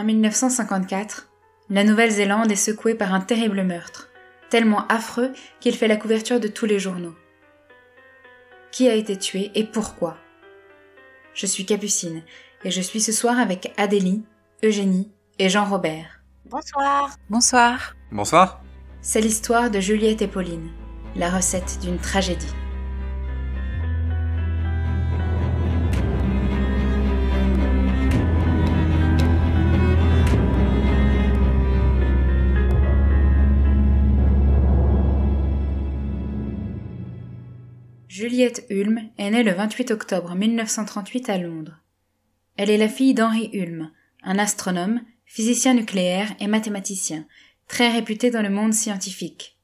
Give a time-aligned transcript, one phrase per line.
[0.00, 1.28] En 1954,
[1.68, 4.08] la Nouvelle-Zélande est secouée par un terrible meurtre,
[4.48, 5.30] tellement affreux
[5.60, 7.14] qu'il fait la couverture de tous les journaux.
[8.72, 10.16] Qui a été tué et pourquoi?
[11.34, 12.22] Je suis Capucine
[12.64, 14.24] et je suis ce soir avec Adélie,
[14.64, 16.22] Eugénie et Jean-Robert.
[16.46, 17.10] Bonsoir.
[17.28, 17.94] Bonsoir.
[18.10, 18.62] Bonsoir.
[19.02, 20.70] C'est l'histoire de Juliette et Pauline,
[21.14, 22.54] la recette d'une tragédie.
[38.20, 41.80] Juliette Hulme est née le 28 octobre 1938 à Londres.
[42.58, 43.90] Elle est la fille d'Henri Hulme,
[44.22, 47.24] un astronome, physicien nucléaire et mathématicien,
[47.66, 49.58] très réputé dans le monde scientifique.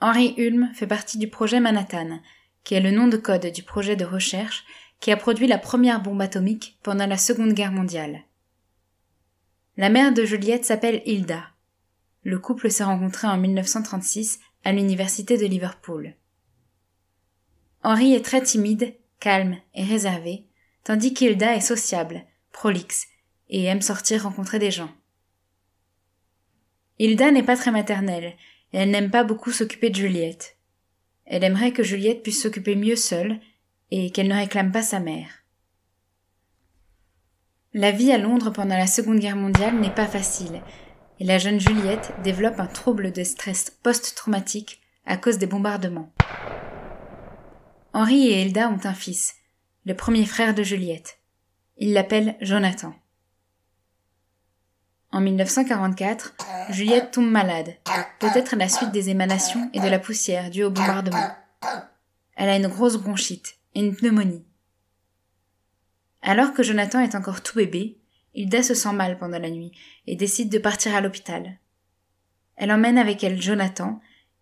[0.00, 2.20] Henri Hulme fait partie du projet Manhattan,
[2.62, 4.64] qui est le nom de code du projet de recherche
[5.00, 8.22] qui a produit la première bombe atomique pendant la Seconde Guerre mondiale.
[9.76, 11.42] La mère de Juliette s'appelle Hilda.
[12.22, 16.14] Le couple s'est rencontré en 1936 à l'université de Liverpool.
[17.84, 20.46] Henri est très timide, calme et réservé,
[20.84, 23.06] tandis qu'Hilda est sociable, prolixe,
[23.50, 24.90] et aime sortir rencontrer des gens.
[26.98, 28.36] Hilda n'est pas très maternelle,
[28.72, 30.56] et elle n'aime pas beaucoup s'occuper de Juliette.
[31.26, 33.38] Elle aimerait que Juliette puisse s'occuper mieux seule,
[33.90, 35.44] et qu'elle ne réclame pas sa mère.
[37.74, 40.62] La vie à Londres pendant la Seconde Guerre mondiale n'est pas facile,
[41.20, 46.10] et la jeune Juliette développe un trouble de stress post-traumatique à cause des bombardements.
[47.96, 49.36] Henri et Hilda ont un fils,
[49.86, 51.20] le premier frère de Juliette.
[51.76, 52.92] Ils l'appellent Jonathan.
[55.12, 56.34] En 1944,
[56.70, 57.76] Juliette tombe malade,
[58.18, 61.36] peut-être à la suite des émanations et de la poussière dues au bombardement.
[62.34, 64.44] Elle a une grosse bronchite et une pneumonie.
[66.20, 67.96] Alors que Jonathan est encore tout bébé,
[68.34, 69.70] Hilda se sent mal pendant la nuit
[70.08, 71.60] et décide de partir à l'hôpital.
[72.56, 74.00] Elle emmène avec elle Jonathan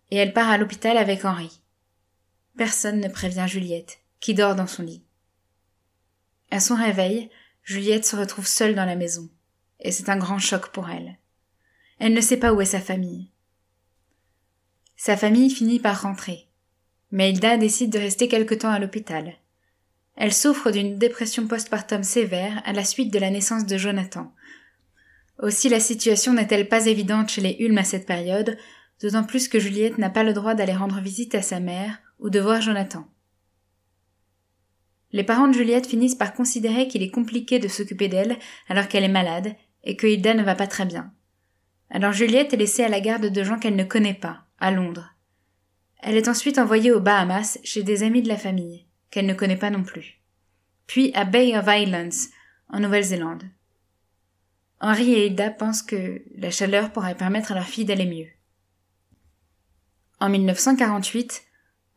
[0.09, 1.62] et elle part à l'hôpital avec Henri.
[2.55, 5.03] Personne ne prévient Juliette, qui dort dans son lit.
[6.51, 7.31] À son réveil,
[7.63, 9.27] Juliette se retrouve seule dans la maison,
[9.79, 11.17] et c'est un grand choc pour elle.
[11.97, 13.31] Elle ne sait pas où est sa famille.
[14.95, 16.47] Sa famille finit par rentrer,
[17.11, 19.33] mais Hilda décide de rester quelque temps à l'hôpital.
[20.15, 24.31] Elle souffre d'une dépression postpartum sévère à la suite de la naissance de Jonathan.
[25.39, 28.59] Aussi la situation n'est-elle pas évidente chez les Hulmes à cette période,
[29.01, 32.29] d'autant plus que Juliette n'a pas le droit d'aller rendre visite à sa mère ou
[32.29, 33.05] de voir Jonathan.
[35.11, 39.03] Les parents de Juliette finissent par considérer qu'il est compliqué de s'occuper d'elle alors qu'elle
[39.03, 41.13] est malade et que Hilda ne va pas très bien.
[41.91, 45.13] Alors Juliette est laissée à la garde de gens qu'elle ne connaît pas, à Londres.
[45.99, 49.57] Elle est ensuite envoyée aux Bahamas chez des amis de la famille, qu'elle ne connaît
[49.57, 50.19] pas non plus.
[50.87, 52.29] Puis à Bay of Islands,
[52.69, 53.43] en Nouvelle-Zélande.
[54.79, 58.29] Henri et Hilda pensent que la chaleur pourrait permettre à leur fille d'aller mieux.
[60.19, 61.43] En 1948,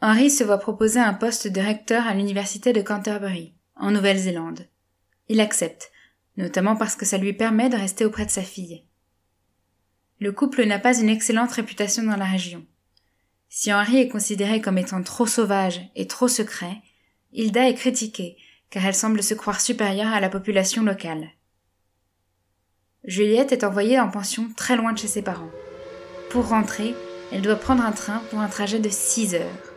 [0.03, 4.67] Henry se voit proposer un poste de recteur à l'université de Canterbury, en Nouvelle-Zélande.
[5.29, 5.91] Il accepte,
[6.37, 8.84] notamment parce que ça lui permet de rester auprès de sa fille.
[10.21, 12.65] Le couple n'a pas une excellente réputation dans la région.
[13.49, 16.83] Si Henri est considéré comme étant trop sauvage et trop secret,
[17.33, 18.37] Hilda est critiquée,
[18.71, 21.28] car elle semble se croire supérieure à la population locale.
[23.05, 25.51] Juliette est envoyée en pension très loin de chez ses parents.
[26.31, 26.95] Pour rentrer,
[27.33, 29.76] elle doit prendre un train pour un trajet de six heures.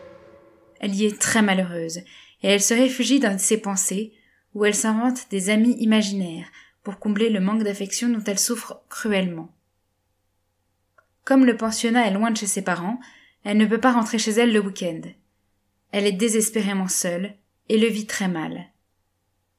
[0.80, 1.98] Elle y est très malheureuse,
[2.42, 4.12] et elle se réfugie dans ses pensées,
[4.54, 6.50] où elle s'invente des amis imaginaires
[6.82, 9.54] pour combler le manque d'affection dont elle souffre cruellement.
[11.24, 12.98] Comme le pensionnat est loin de chez ses parents,
[13.44, 15.02] elle ne peut pas rentrer chez elle le week-end.
[15.92, 17.34] Elle est désespérément seule
[17.68, 18.66] et le vit très mal.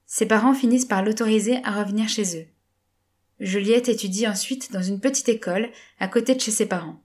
[0.05, 2.47] Ses parents finissent par l'autoriser à revenir chez eux.
[3.39, 7.01] Juliette étudie ensuite dans une petite école à côté de chez ses parents.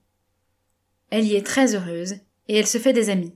[1.11, 2.17] Elle y est très heureuse
[2.49, 3.33] et elle se fait des amis.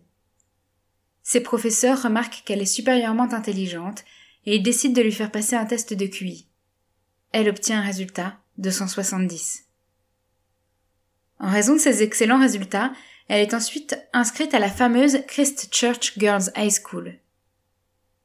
[1.30, 4.04] Ses professeurs remarquent qu'elle est supérieurement intelligente
[4.46, 6.48] et ils décident de lui faire passer un test de QI.
[7.30, 9.66] Elle obtient un résultat de 170.
[11.38, 12.93] En raison de ses excellents résultats,
[13.28, 17.20] elle est ensuite inscrite à la fameuse Christchurch Girls High School.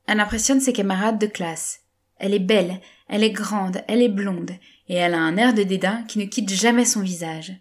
[0.07, 1.81] Elle impressionne ses camarades de classe.
[2.18, 4.53] Elle est belle, elle est grande, elle est blonde,
[4.88, 7.53] et elle a un air de dédain qui ne quitte jamais son visage.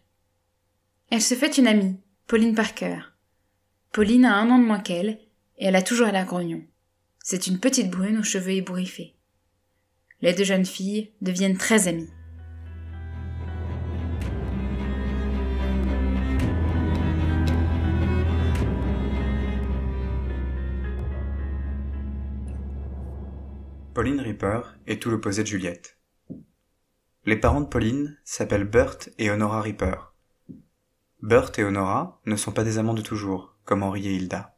[1.10, 3.00] Elle se fait une amie, Pauline Parker.
[3.92, 5.18] Pauline a un an de moins qu'elle,
[5.58, 6.62] et elle a toujours l'air grognon.
[7.22, 9.14] C'est une petite brune aux cheveux ébouriffés.
[10.20, 12.10] Les deux jeunes filles deviennent très amies.
[23.94, 25.98] Pauline Ripper est tout l'opposé de Juliette.
[27.26, 29.94] Les parents de Pauline s'appellent Bert et Honora Ripper.
[31.22, 34.53] Bert et Honora ne sont pas des amants de toujours, comme Henri et Hilda.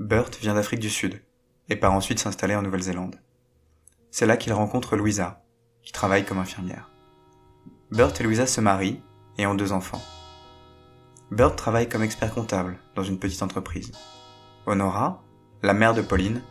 [0.00, 1.22] Bert vient d'Afrique du Sud
[1.68, 3.20] et part ensuite s'installer en Nouvelle-Zélande.
[4.10, 5.44] C'est là qu'il rencontre Louisa,
[5.84, 6.90] qui travaille comme infirmière.
[7.92, 9.00] Bert et Louisa se marient
[9.38, 10.02] et ont deux enfants.
[11.30, 13.92] Bert travaille comme expert comptable dans une petite entreprise.
[14.66, 15.22] Honora,
[15.62, 16.42] la mère de Pauline,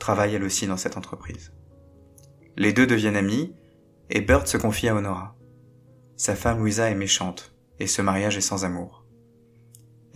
[0.00, 1.52] travaille elle aussi dans cette entreprise.
[2.56, 3.54] Les deux deviennent amis
[4.08, 5.36] et Bert se confie à Honora.
[6.16, 9.04] Sa femme Louisa est méchante, et ce mariage est sans amour.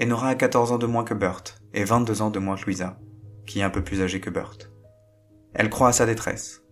[0.01, 1.45] Honora a 14 ans de moins que Bert,
[1.75, 2.99] et 22 ans de moins que Louisa,
[3.47, 4.57] qui est un peu plus âgée que Bert.
[5.53, 6.63] Elle croit à sa détresse.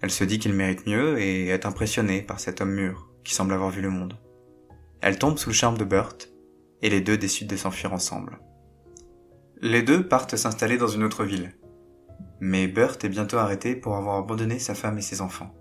[0.00, 3.52] Elle se dit qu'il mérite mieux et est impressionnée par cet homme mûr, qui semble
[3.52, 4.18] avoir vu le monde.
[5.00, 6.14] Elle tombe sous le charme de Bert,
[6.80, 8.38] et les deux décident de s'enfuir ensemble.
[9.60, 11.54] Les deux partent s'installer dans une autre ville.
[12.40, 15.54] Mais Bert est bientôt arrêté pour avoir abandonné sa femme et ses enfants.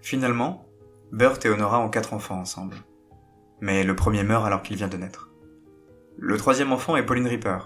[0.00, 0.68] Finalement,
[1.10, 2.76] Bert et Honora ont quatre enfants ensemble.
[3.60, 5.30] Mais le premier meurt alors qu'il vient de naître.
[6.16, 7.58] Le troisième enfant est Pauline Ripper,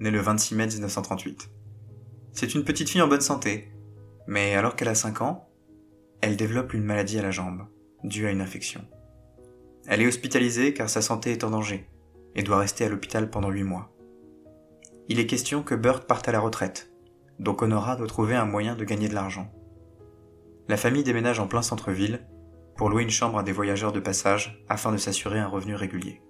[0.00, 1.50] née le 26 mai 1938.
[2.32, 3.72] C'est une petite fille en bonne santé,
[4.26, 5.48] mais alors qu'elle a 5 ans,
[6.20, 7.66] elle développe une maladie à la jambe,
[8.04, 8.84] due à une infection.
[9.86, 11.88] Elle est hospitalisée car sa santé est en danger
[12.34, 13.92] et doit rester à l'hôpital pendant 8 mois.
[15.08, 16.92] Il est question que Bert parte à la retraite,
[17.38, 19.50] donc Honora doit trouver un moyen de gagner de l'argent
[20.68, 22.20] la famille déménage en plein centre-ville
[22.76, 26.20] pour louer une chambre à des voyageurs de passage afin de s'assurer un revenu régulier.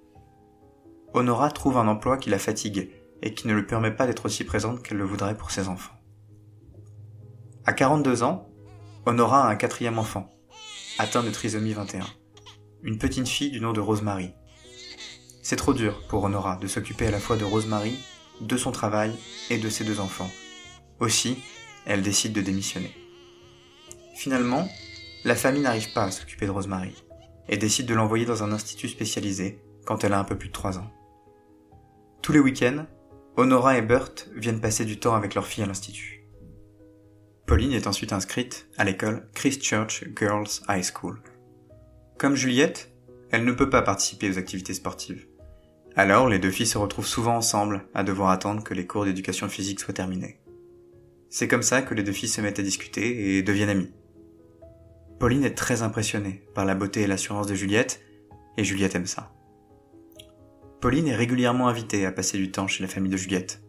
[1.12, 2.90] Honora trouve un emploi qui la fatigue
[3.22, 5.94] et qui ne lui permet pas d'être aussi présente qu'elle le voudrait pour ses enfants.
[7.64, 8.48] À 42 ans,
[9.06, 10.30] Honora a un quatrième enfant,
[10.98, 12.06] atteint de trisomie 21,
[12.82, 14.32] une petite fille du nom de Rosemary.
[15.42, 17.98] C'est trop dur pour Honora de s'occuper à la fois de Rosemary,
[18.40, 19.12] de son travail
[19.50, 20.30] et de ses deux enfants.
[21.00, 21.38] Aussi,
[21.86, 22.94] elle décide de démissionner.
[24.14, 24.68] Finalement,
[25.24, 26.94] la famille n'arrive pas à s'occuper de Rosemary
[27.48, 30.52] et décide de l'envoyer dans un institut spécialisé quand elle a un peu plus de
[30.52, 30.90] 3 ans.
[32.20, 32.84] Tous les week-ends,
[33.38, 36.24] Honora et Bert viennent passer du temps avec leur fille à l'institut.
[37.46, 41.22] Pauline est ensuite inscrite à l'école Christchurch Girls High School.
[42.18, 42.92] Comme Juliette,
[43.30, 45.28] elle ne peut pas participer aux activités sportives.
[45.94, 49.48] Alors les deux filles se retrouvent souvent ensemble à devoir attendre que les cours d'éducation
[49.48, 50.40] physique soient terminés.
[51.30, 53.94] C'est comme ça que les deux filles se mettent à discuter et deviennent amies.
[55.20, 58.00] Pauline est très impressionnée par la beauté et l'assurance de Juliette,
[58.56, 59.32] et Juliette aime ça.
[60.80, 63.60] Pauline est régulièrement invitée à passer du temps chez la famille de Juliette.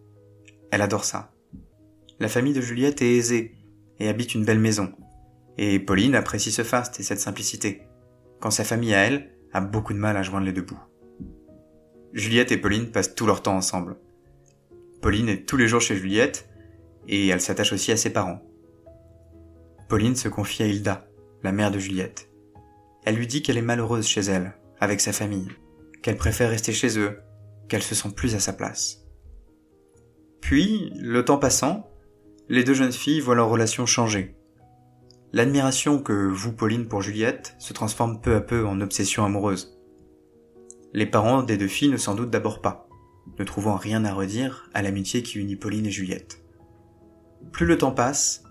[0.70, 1.32] Elle adore ça.
[2.20, 3.56] La famille de Juliette est aisée
[4.00, 4.94] et habite une belle maison.
[5.58, 7.82] Et Pauline apprécie ce faste et cette simplicité,
[8.40, 10.80] quand sa famille à elle a beaucoup de mal à joindre les deux bouts.
[12.14, 13.98] Juliette et Pauline passent tout leur temps ensemble.
[15.02, 16.48] Pauline est tous les jours chez Juliette
[17.08, 18.44] et elle s'attache aussi à ses parents.
[19.88, 21.08] Pauline se confie à Hilda,
[21.42, 22.30] la mère de Juliette.
[23.04, 25.50] Elle lui dit qu'elle est malheureuse chez elle, avec sa famille,
[26.02, 27.20] qu'elle préfère rester chez eux,
[27.68, 29.06] qu'elle se sent plus à sa place.
[30.42, 31.90] Puis, le temps passant,
[32.48, 34.36] les deux jeunes filles voient leur relation changer.
[35.32, 39.80] L'admiration que vous, Pauline, pour Juliette se transforme peu à peu en obsession amoureuse.
[40.94, 42.88] Les parents des deux filles ne s'en doutent d'abord pas,
[43.38, 46.44] ne trouvant rien à redire à l'amitié qui unit Pauline et Juliette.
[47.52, 48.44] Plus le temps passe,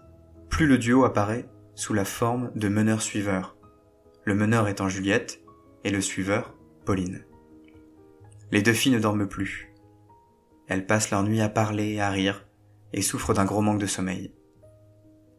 [0.49, 3.57] plus le duo apparaît sous la forme de meneur-suiveur,
[4.25, 5.41] le meneur étant Juliette
[5.83, 7.25] et le suiveur Pauline.
[8.51, 9.73] Les deux filles ne dorment plus.
[10.67, 12.47] Elles passent leur nuit à parler, à rire,
[12.93, 14.33] et souffrent d'un gros manque de sommeil.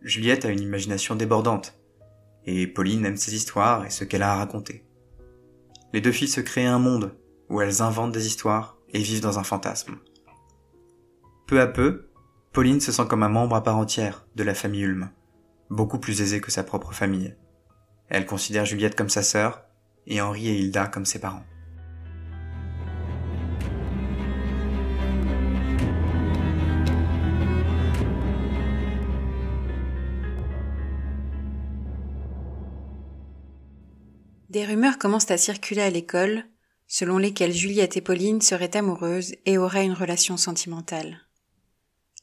[0.01, 1.79] Juliette a une imagination débordante,
[2.45, 4.85] et Pauline aime ses histoires et ce qu'elle a à raconter.
[5.93, 7.15] Les deux filles se créent un monde
[7.49, 9.97] où elles inventent des histoires et vivent dans un fantasme.
[11.47, 12.09] Peu à peu,
[12.53, 15.09] Pauline se sent comme un membre à part entière de la famille Ulm
[15.69, 17.35] beaucoup plus aisée que sa propre famille.
[18.09, 19.63] Elle considère Juliette comme sa sœur
[20.07, 21.43] et Henri et Hilda comme ses parents.
[34.49, 36.43] Des rumeurs commencent à circuler à l'école,
[36.87, 41.21] selon lesquelles Juliette et Pauline seraient amoureuses et auraient une relation sentimentale.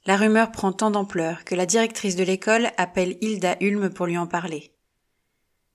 [0.07, 4.19] La rumeur prend tant d'ampleur que la directrice de l'école appelle Hilda Hulme pour lui
[4.19, 4.73] en parler.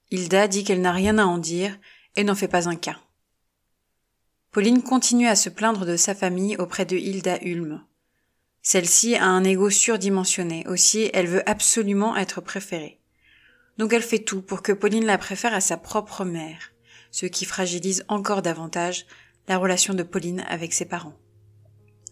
[0.10, 1.78] Hilda dit qu'elle n'a rien à en dire
[2.18, 3.00] et n'en fait pas un cas.
[4.52, 7.82] Pauline continue à se plaindre de sa famille auprès de Hilda Hulme.
[8.62, 13.01] Celle-ci a un ego surdimensionné, aussi elle veut absolument être préférée.
[13.82, 16.72] Donc elle fait tout pour que Pauline la préfère à sa propre mère,
[17.10, 19.08] ce qui fragilise encore davantage
[19.48, 21.18] la relation de Pauline avec ses parents.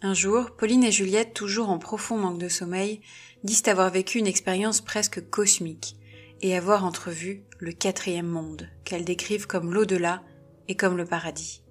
[0.02, 3.02] Un jour, Pauline et Juliette, toujours en profond manque de sommeil,
[3.44, 5.96] disent avoir vécu une expérience presque cosmique,
[6.42, 10.24] et avoir entrevu le quatrième monde, qu'elles décrivent comme l'au-delà
[10.70, 11.62] et comme le paradis.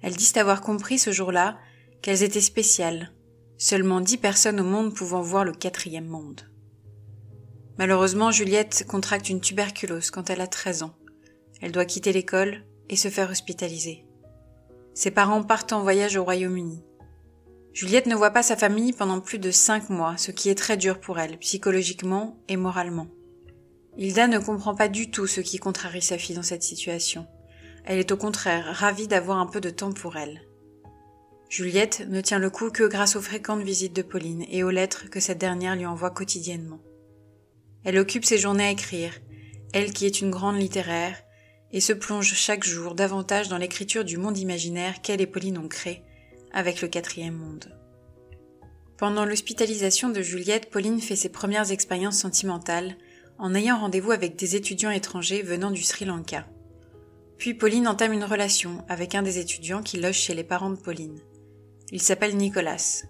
[0.00, 1.58] Elles disent avoir compris ce jour-là
[2.00, 3.12] qu'elles étaient spéciales,
[3.58, 6.48] seulement dix personnes au monde pouvant voir le quatrième monde.
[7.78, 10.94] Malheureusement, Juliette contracte une tuberculose quand elle a 13 ans.
[11.60, 14.04] Elle doit quitter l'école et se faire hospitaliser.
[14.94, 16.82] Ses parents partent en voyage au Royaume-Uni.
[17.72, 20.76] Juliette ne voit pas sa famille pendant plus de cinq mois, ce qui est très
[20.76, 23.06] dur pour elle, psychologiquement et moralement.
[23.96, 27.26] Hilda ne comprend pas du tout ce qui contrarie sa fille dans cette situation.
[27.84, 30.42] Elle est au contraire ravie d'avoir un peu de temps pour elle.
[31.48, 35.08] Juliette ne tient le coup que grâce aux fréquentes visites de Pauline et aux lettres
[35.10, 36.80] que cette dernière lui envoie quotidiennement.
[37.84, 39.12] Elle occupe ses journées à écrire,
[39.72, 41.16] elle qui est une grande littéraire,
[41.72, 45.68] et se plonge chaque jour davantage dans l'écriture du monde imaginaire qu'elle et Pauline ont
[45.68, 46.02] créé
[46.52, 47.74] avec le quatrième monde.
[48.98, 52.96] Pendant l'hospitalisation de Juliette, Pauline fait ses premières expériences sentimentales
[53.38, 56.46] en ayant rendez-vous avec des étudiants étrangers venant du Sri Lanka.
[57.38, 60.76] Puis Pauline entame une relation avec un des étudiants qui loge chez les parents de
[60.76, 61.18] Pauline.
[61.90, 63.02] Il s'appelle Nicolas.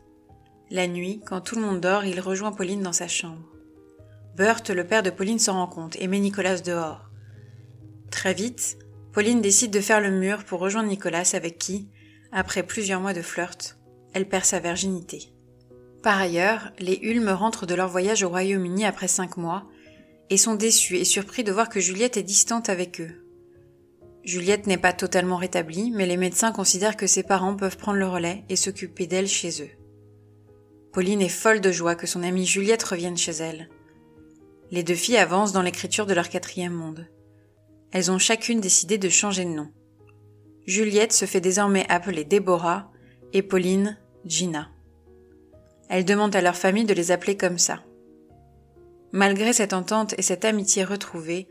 [0.71, 3.52] La nuit, quand tout le monde dort, il rejoint Pauline dans sa chambre.
[4.37, 7.11] Burt, le père de Pauline, s'en rend compte et met Nicolas dehors.
[8.11, 8.79] Très vite,
[9.13, 11.89] Pauline décide de faire le mur pour rejoindre Nicolas avec qui,
[12.33, 13.79] après plusieurs mois de flirt,
[14.15, 15.33] elle perd sa virginité.
[16.03, 19.69] Par ailleurs, les Hulme rentrent de leur voyage au Royaume-Uni après cinq mois
[20.31, 23.23] et sont déçus et surpris de voir que Juliette est distante avec eux.
[24.25, 28.09] Juliette n'est pas totalement rétablie, mais les médecins considèrent que ses parents peuvent prendre le
[28.09, 29.71] relais et s'occuper d'elle chez eux.
[30.93, 33.69] Pauline est folle de joie que son amie Juliette revienne chez elle.
[34.73, 37.07] Les deux filles avancent dans l'écriture de leur quatrième monde.
[37.93, 39.71] Elles ont chacune décidé de changer de nom.
[40.67, 42.91] Juliette se fait désormais appeler Déborah
[43.35, 44.71] et Pauline Gina.
[45.91, 47.83] Elles demandent à leur famille de les appeler comme ça.
[49.13, 51.49] Malgré cette entente et cette amitié retrouvée,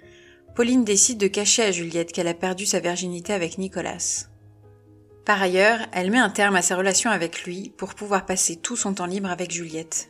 [0.55, 4.25] Pauline décide de cacher à Juliette qu'elle a perdu sa virginité avec Nicolas.
[5.25, 8.75] Par ailleurs, elle met un terme à sa relation avec lui pour pouvoir passer tout
[8.75, 10.09] son temps libre avec Juliette.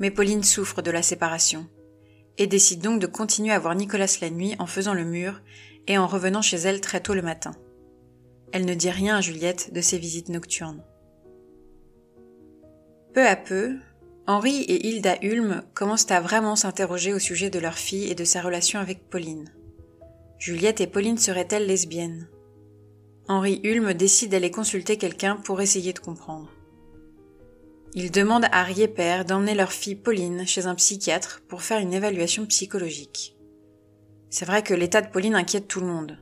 [0.00, 1.66] Mais Pauline souffre de la séparation
[2.38, 5.40] et décide donc de continuer à voir Nicolas la nuit en faisant le mur
[5.86, 7.52] et en revenant chez elle très tôt le matin.
[8.52, 10.82] Elle ne dit rien à Juliette de ses visites nocturnes.
[13.12, 13.76] Peu à peu,
[14.26, 18.24] Henri et Hilda Hulme commencent à vraiment s'interroger au sujet de leur fille et de
[18.24, 19.52] sa relation avec Pauline.
[20.38, 22.28] Juliette et Pauline seraient-elles lesbiennes?
[23.28, 26.53] Henri Hulme décide d'aller consulter quelqu'un pour essayer de comprendre.
[27.96, 32.44] Il demande à Père d'emmener leur fille Pauline chez un psychiatre pour faire une évaluation
[32.44, 33.36] psychologique.
[34.30, 36.18] C'est vrai que l'état de Pauline inquiète tout le monde.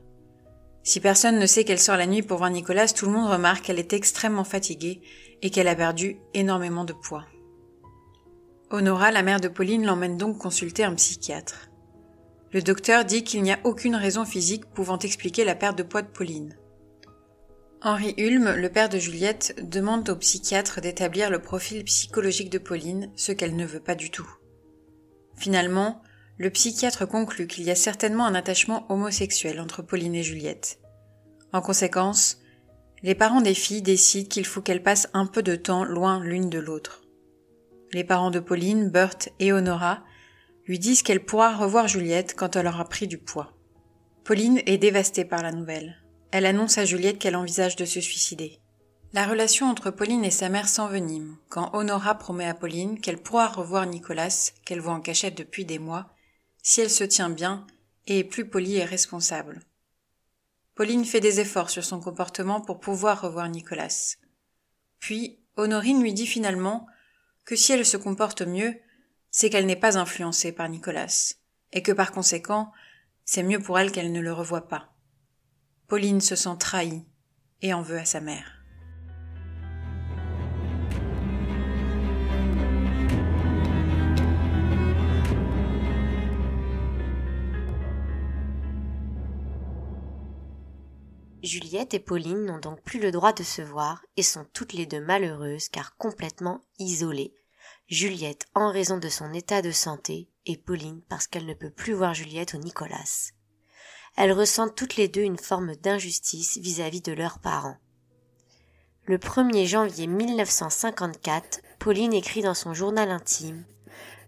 [0.83, 3.65] Si personne ne sait qu'elle sort la nuit pour voir Nicolas, tout le monde remarque
[3.65, 5.01] qu'elle est extrêmement fatiguée
[5.41, 7.25] et qu'elle a perdu énormément de poids.
[8.71, 11.71] Honora, la mère de Pauline, l'emmène donc consulter un psychiatre.
[12.53, 16.03] Le docteur dit qu'il n'y a aucune raison physique pouvant expliquer la perte de poids
[16.03, 16.55] de Pauline.
[17.85, 23.11] Henri Hulme, le père de Juliette, demande au psychiatre d'établir le profil psychologique de Pauline,
[23.17, 24.29] ce qu'elle ne veut pas du tout.
[25.37, 26.01] Finalement,
[26.39, 30.79] le psychiatre conclut qu'il y a certainement un attachement homosexuel entre Pauline et Juliette.
[31.53, 32.39] En conséquence,
[33.03, 36.51] les parents des filles décident qu'il faut qu'elles passent un peu de temps loin l'une
[36.51, 37.03] de l'autre.
[37.93, 40.05] Les parents de Pauline, Burt et Honora
[40.67, 43.53] lui disent qu'elle pourra revoir Juliette quand elle aura pris du poids.
[44.23, 46.02] Pauline est dévastée par la nouvelle.
[46.33, 48.59] Elle annonce à Juliette qu'elle envisage de se suicider.
[49.13, 53.49] La relation entre Pauline et sa mère s'envenime quand Honora promet à Pauline qu'elle pourra
[53.49, 56.09] revoir Nicolas, qu'elle voit en cachette depuis des mois,
[56.63, 57.67] si elle se tient bien
[58.07, 59.61] et est plus polie et responsable.
[60.75, 64.17] Pauline fait des efforts sur son comportement pour pouvoir revoir Nicolas.
[65.01, 66.87] Puis, Honorine lui dit finalement
[67.45, 68.75] que si elle se comporte mieux,
[69.31, 71.35] c'est qu'elle n'est pas influencée par Nicolas,
[71.73, 72.73] et que par conséquent,
[73.27, 74.92] c'est mieux pour elle qu'elle ne le revoie pas.
[75.93, 77.05] Pauline se sent trahie
[77.61, 78.65] et en veut à sa mère.
[91.43, 94.87] Juliette et Pauline n'ont donc plus le droit de se voir et sont toutes les
[94.87, 97.35] deux malheureuses car complètement isolées.
[97.89, 101.93] Juliette en raison de son état de santé et Pauline parce qu'elle ne peut plus
[101.93, 103.35] voir Juliette ou Nicolas.
[104.17, 107.79] Elles ressentent toutes les deux une forme d'injustice vis-à-vis de leurs parents.
[109.07, 113.65] Le 1er janvier 1954, Pauline écrit dans son journal intime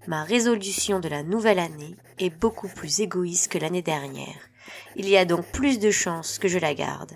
[0.07, 4.49] Ma résolution de la nouvelle année est beaucoup plus égoïste que l'année dernière.
[4.97, 7.12] Il y a donc plus de chances que je la garde.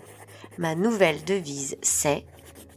[0.57, 2.25] Ma nouvelle devise, c'est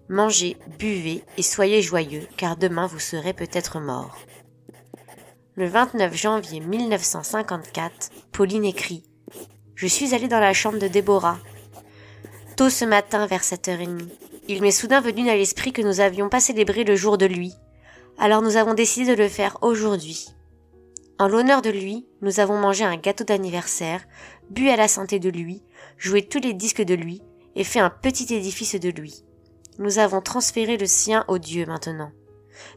[0.09, 4.19] Mangez, buvez et soyez joyeux, car demain vous serez peut-être mort.
[5.55, 9.05] le 29 janvier 1954, Pauline écrit
[9.83, 11.41] Je suis allée dans la chambre de Déborah.
[12.57, 14.07] Tôt ce matin, vers 7h30,
[14.47, 17.53] il m'est soudain venu à l'esprit que nous avions pas célébré le jour de lui.
[18.17, 20.29] Alors nous avons décidé de le faire aujourd'hui.
[21.19, 24.05] En l'honneur de lui, nous avons mangé un gâteau d'anniversaire,
[24.51, 25.65] bu à la santé de lui,
[25.99, 27.21] joué tous les disques de lui
[27.57, 29.25] et fait un petit édifice de lui.
[29.81, 32.13] Nous avons transféré le sien au Dieu maintenant.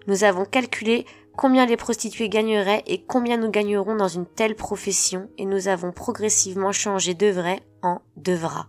[0.08, 1.06] Nous avons calculé
[1.38, 5.92] combien les prostituées gagneraient et combien nous gagnerons dans une telle profession et nous avons
[5.92, 8.68] progressivement changé de vrai en devra.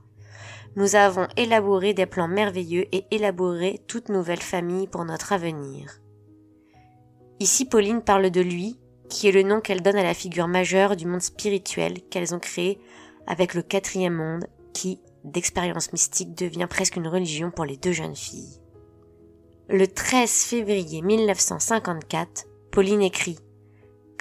[0.76, 6.00] Nous avons élaboré des plans merveilleux et élaboré toute nouvelle famille pour notre avenir.
[7.40, 10.96] Ici Pauline parle de lui, qui est le nom qu'elle donne à la figure majeure
[10.96, 12.78] du monde spirituel qu'elles ont créé
[13.26, 18.16] avec le quatrième monde qui, d'expérience mystique, devient presque une religion pour les deux jeunes
[18.16, 18.60] filles.
[19.68, 22.46] Le 13 février 1954,
[22.76, 23.38] Pauline écrit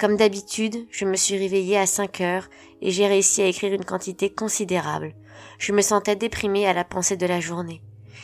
[0.00, 2.48] Comme d'habitude, je me suis réveillée à 5 heures
[2.80, 5.14] et j'ai réussi à écrire une quantité considérable.
[5.58, 7.82] Je me sentais déprimée à la pensée de la journée.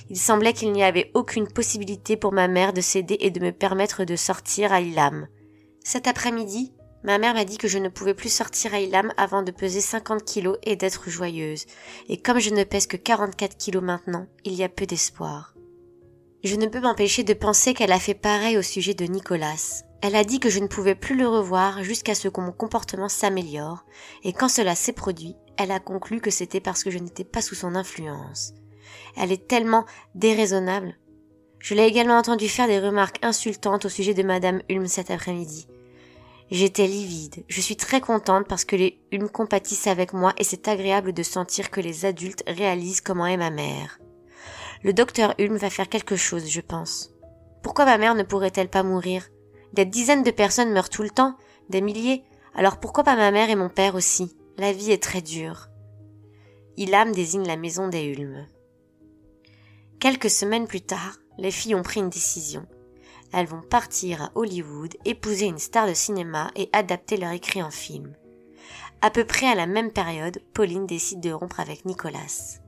[0.09, 3.53] Il semblait qu'il n'y avait aucune possibilité pour ma mère de céder et de me
[3.53, 5.29] permettre de sortir à Ilam.
[5.85, 6.73] Cet après-midi,
[7.05, 9.83] ma mère m'a dit que je ne pouvais plus sortir à Ilam avant de peser
[9.83, 11.67] 50 kilos et d'être joyeuse.
[12.09, 15.53] Et comme je ne pèse que 44 kilos maintenant, il y a peu d'espoir.
[16.43, 19.83] Je ne peux m'empêcher de penser qu'elle a fait pareil au sujet de Nicolas.
[20.03, 23.09] Elle a dit que je ne pouvais plus le revoir jusqu'à ce que mon comportement
[23.09, 23.85] s'améliore,
[24.25, 27.41] et quand cela s'est produit, elle a conclu que c'était parce que je n'étais pas
[27.41, 28.53] sous son influence.
[29.17, 30.97] Elle est tellement déraisonnable.
[31.61, 35.69] Je l'ai également entendu faire des remarques insultantes au sujet de Madame Hulme cet après-midi.
[36.51, 37.45] J'étais livide.
[37.47, 41.23] Je suis très contente parce que les Hulme compatissent avec moi et c'est agréable de
[41.23, 44.01] sentir que les adultes réalisent comment est ma mère.
[44.83, 47.15] Le docteur Hulme va faire quelque chose, je pense.
[47.63, 49.29] Pourquoi ma mère ne pourrait-elle pas mourir?
[49.73, 51.37] Des dizaines de personnes meurent tout le temps,
[51.71, 52.25] des milliers.
[52.55, 54.37] Alors pourquoi pas ma mère et mon père aussi?
[54.59, 55.69] La vie est très dure.
[56.77, 58.47] Ilam désigne la maison des Hulmes.
[59.99, 62.67] Quelques semaines plus tard, les filles ont pris une décision.
[63.33, 67.71] Elles vont partir à Hollywood, épouser une star de cinéma et adapter leur écrit en
[67.71, 68.15] film.
[69.01, 72.61] À peu près à la même période, Pauline décide de rompre avec Nicolas.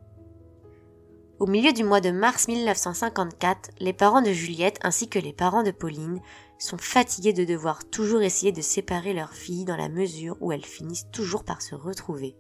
[1.39, 5.63] Au milieu du mois de mars 1954, les parents de Juliette ainsi que les parents
[5.63, 6.21] de Pauline
[6.65, 10.65] sont fatigués de devoir toujours essayer de séparer leurs filles dans la mesure où elles
[10.65, 12.37] finissent toujours par se retrouver.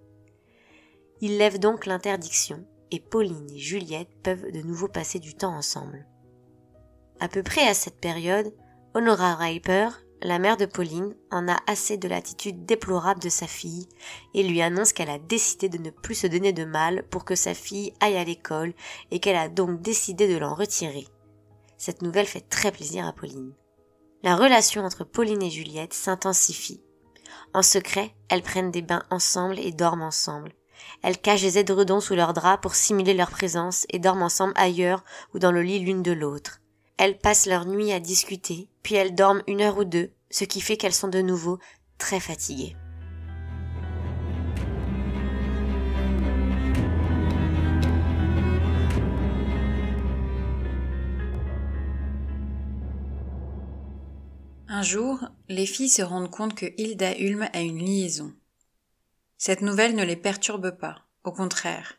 [1.20, 6.06] Ils lèvent donc l'interdiction et Pauline et Juliette peuvent de nouveau passer du temps ensemble.
[7.20, 8.54] À peu près à cette période,
[8.94, 9.88] Honora Riper,
[10.22, 13.88] la mère de Pauline, en a assez de l'attitude déplorable de sa fille
[14.32, 17.34] et lui annonce qu'elle a décidé de ne plus se donner de mal pour que
[17.34, 18.72] sa fille aille à l'école
[19.10, 21.06] et qu'elle a donc décidé de l'en retirer.
[21.76, 23.52] Cette nouvelle fait très plaisir à Pauline.
[24.24, 26.80] La relation entre Pauline et Juliette s'intensifie.
[27.52, 30.54] En secret, elles prennent des bains ensemble et dorment ensemble.
[31.02, 35.04] Elles cachent des édredons sous leurs draps pour simuler leur présence et dorment ensemble ailleurs
[35.34, 36.62] ou dans le lit l'une de l'autre.
[36.96, 40.62] Elles passent leur nuit à discuter, puis elles dorment une heure ou deux, ce qui
[40.62, 41.58] fait qu'elles sont de nouveau
[41.98, 42.76] très fatiguées.
[54.84, 55.18] Jour,
[55.48, 58.32] les filles se rendent compte que Hilda Hulme a une liaison.
[59.36, 61.94] Cette nouvelle ne les perturbe pas, au contraire.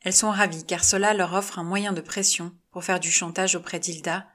[0.00, 3.54] Elles sont ravies car cela leur offre un moyen de pression pour faire du chantage
[3.54, 4.26] auprès d'Hilda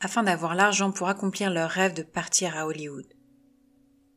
[0.00, 3.06] afin d'avoir l'argent pour accomplir leur rêve de partir à Hollywood.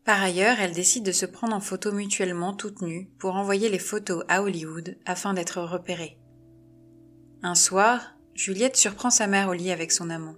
[0.03, 3.79] Par ailleurs, elles décident de se prendre en photo mutuellement toutes nues pour envoyer les
[3.79, 6.17] photos à Hollywood afin d'être repérées.
[7.43, 10.35] Un soir, Juliette surprend sa mère au lit avec son amant.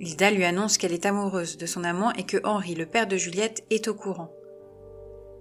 [0.00, 3.18] Hilda lui annonce qu'elle est amoureuse de son amant et que Henri, le père de
[3.18, 4.32] Juliette, est au courant.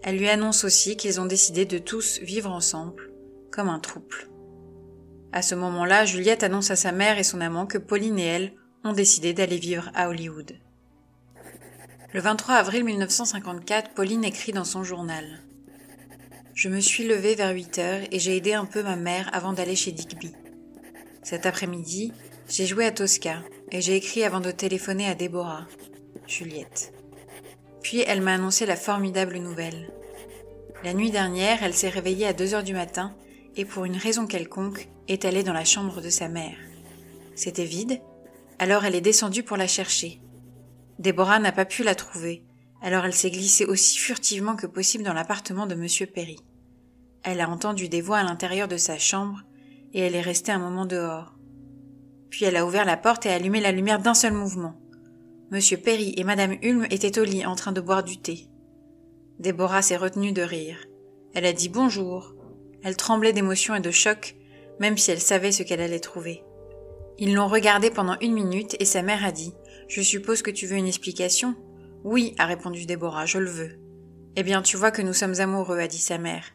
[0.04, 3.10] Elle lui annonce aussi qu'ils ont décidé de tous vivre ensemble,
[3.52, 4.30] comme un trouble.
[5.32, 8.54] À ce moment-là, Juliette annonce à sa mère et son amant que Pauline et elle
[8.84, 10.54] ont décidé d'aller vivre à Hollywood.
[12.14, 15.42] Le 23 avril 1954, Pauline écrit dans son journal
[16.54, 19.54] Je me suis levée vers 8 heures et j'ai aidé un peu ma mère avant
[19.54, 20.34] d'aller chez Digby.
[21.24, 22.12] Cet après-midi,
[22.50, 25.68] j'ai joué à Tosca et j'ai écrit avant de téléphoner à Déborah,
[26.28, 26.94] Juliette.
[27.82, 29.92] Puis elle m'a annoncé la formidable nouvelle.
[30.84, 33.16] La nuit dernière, elle s'est réveillée à 2 heures du matin
[33.56, 36.58] et pour une raison quelconque est allée dans la chambre de sa mère.
[37.36, 38.02] C'était vide
[38.60, 40.22] alors elle est descendue pour la chercher.
[41.00, 42.44] Déborah n'a pas pu la trouver,
[42.82, 46.08] alors elle s'est glissée aussi furtivement que possible dans l'appartement de M.
[46.14, 46.38] Perry.
[47.24, 49.44] Elle a entendu des voix à l'intérieur de sa chambre,
[49.94, 51.34] et elle est restée un moment dehors.
[52.30, 54.80] Puis elle a ouvert la porte et allumé la lumière d'un seul mouvement.
[55.52, 55.60] M.
[55.84, 58.48] Perry et Madame Hulme étaient au lit en train de boire du thé.
[59.40, 60.78] Déborah s'est retenue de rire.
[61.34, 62.36] Elle a dit bonjour.
[62.84, 64.36] Elle tremblait d'émotion et de choc,
[64.80, 66.44] même si elle savait ce qu'elle allait trouver.
[67.18, 69.54] Ils l'ont regardée pendant une minute et sa mère a dit
[69.88, 71.56] Je suppose que tu veux une explication
[72.04, 73.80] Oui, a répondu Déborah, je le veux.
[74.36, 76.46] Eh bien, tu vois que nous sommes amoureux, a dit sa mère.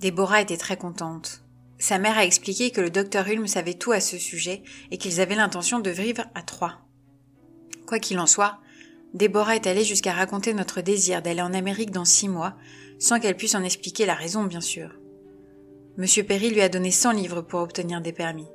[0.00, 1.43] Déborah était très contente.
[1.78, 5.20] Sa mère a expliqué que le docteur Hulme savait tout à ce sujet et qu'ils
[5.20, 6.80] avaient l'intention de vivre à trois.
[7.86, 8.58] Quoi qu'il en soit,
[9.12, 12.54] Déborah est allée jusqu'à raconter notre désir d'aller en Amérique dans six mois,
[12.98, 14.90] sans qu'elle puisse en expliquer la raison, bien sûr.
[15.96, 18.48] Monsieur Perry lui a donné cent livres pour obtenir des permis.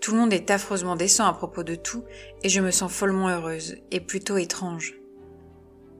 [0.00, 2.04] Tout le monde est affreusement décent à propos de tout,
[2.42, 4.94] et je me sens follement heureuse, et plutôt étrange.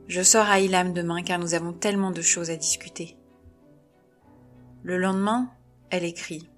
[0.09, 3.17] Je sors à Ilam demain car nous avons tellement de choses à discuter.
[4.83, 5.51] Le lendemain,
[5.93, 6.49] elle écrit.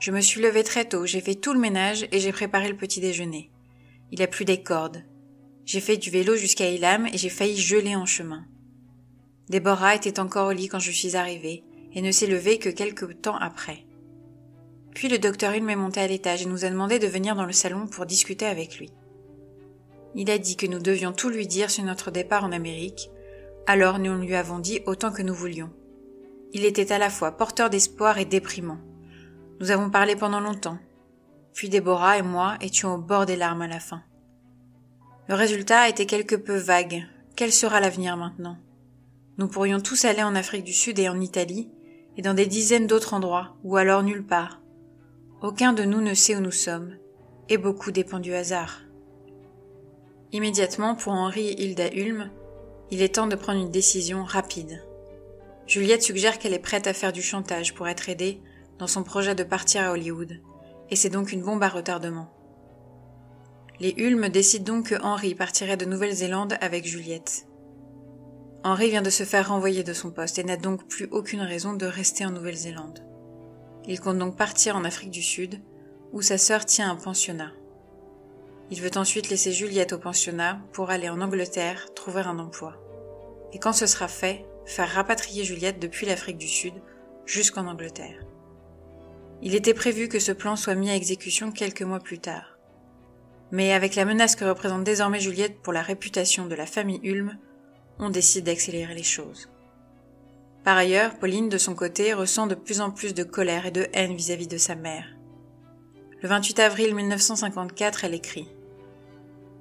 [0.00, 2.76] Je me suis levée très tôt, j'ai fait tout le ménage et j'ai préparé le
[2.76, 3.50] petit déjeuner.
[4.12, 5.02] Il a plu des cordes.
[5.64, 8.44] J'ai fait du vélo jusqu'à Ilam et j'ai failli geler en chemin.
[9.48, 13.06] Déborah était encore au lit quand je suis arrivée et ne s'est levée que quelque
[13.06, 13.86] temps après.
[14.94, 17.46] Puis le docteur Hulme est monté à l'étage et nous a demandé de venir dans
[17.46, 18.90] le salon pour discuter avec lui.
[20.14, 23.08] Il a dit que nous devions tout lui dire sur notre départ en Amérique,
[23.66, 25.70] alors nous lui avons dit autant que nous voulions.
[26.54, 28.78] Il était à la fois porteur d'espoir et déprimant.
[29.58, 30.78] Nous avons parlé pendant longtemps.
[31.52, 34.02] Puis Déborah et moi étions au bord des larmes à la fin.
[35.28, 37.06] Le résultat était quelque peu vague.
[37.34, 38.56] Quel sera l'avenir maintenant?
[39.36, 41.70] Nous pourrions tous aller en Afrique du Sud et en Italie,
[42.16, 44.60] et dans des dizaines d'autres endroits, ou alors nulle part.
[45.42, 46.94] Aucun de nous ne sait où nous sommes,
[47.48, 48.82] et beaucoup dépend du hasard.
[50.30, 52.30] Immédiatement, pour Henri et Hilda Hulme,
[52.92, 54.84] il est temps de prendre une décision rapide.
[55.66, 58.40] Juliette suggère qu'elle est prête à faire du chantage pour être aidée
[58.78, 60.40] dans son projet de partir à Hollywood,
[60.90, 62.30] et c'est donc une bombe à retardement.
[63.80, 67.46] Les Hulme décident donc que Henri partirait de Nouvelle-Zélande avec Juliette.
[68.62, 71.74] Henri vient de se faire renvoyer de son poste et n'a donc plus aucune raison
[71.74, 73.00] de rester en Nouvelle-Zélande.
[73.86, 75.60] Il compte donc partir en Afrique du Sud,
[76.12, 77.52] où sa sœur tient un pensionnat.
[78.70, 82.76] Il veut ensuite laisser Juliette au pensionnat pour aller en Angleterre trouver un emploi.
[83.52, 86.74] Et quand ce sera fait, faire rapatrier Juliette depuis l'Afrique du Sud
[87.26, 88.24] jusqu'en Angleterre.
[89.42, 92.58] Il était prévu que ce plan soit mis à exécution quelques mois plus tard.
[93.50, 97.38] Mais avec la menace que représente désormais Juliette pour la réputation de la famille Hulme,
[97.98, 99.48] on décide d'accélérer les choses.
[100.64, 103.86] Par ailleurs, Pauline, de son côté, ressent de plus en plus de colère et de
[103.92, 105.06] haine vis-à-vis de sa mère.
[106.22, 108.48] Le 28 avril 1954, elle écrit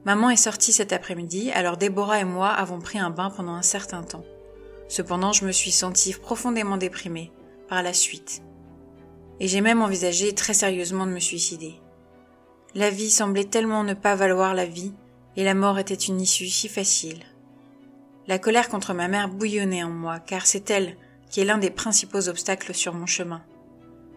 [0.06, 3.62] Maman est sortie cet après-midi, alors Déborah et moi avons pris un bain pendant un
[3.62, 4.24] certain temps.
[4.93, 7.32] Cependant, je me suis sentie profondément déprimée
[7.67, 8.43] par la suite.
[9.39, 11.82] Et j'ai même envisagé très sérieusement de me suicider.
[12.75, 14.93] La vie semblait tellement ne pas valoir la vie,
[15.36, 17.23] et la mort était une issue si facile.
[18.27, 20.95] La colère contre ma mère bouillonnait en moi, car c'est elle
[21.32, 23.41] qui est l'un des principaux obstacles sur mon chemin.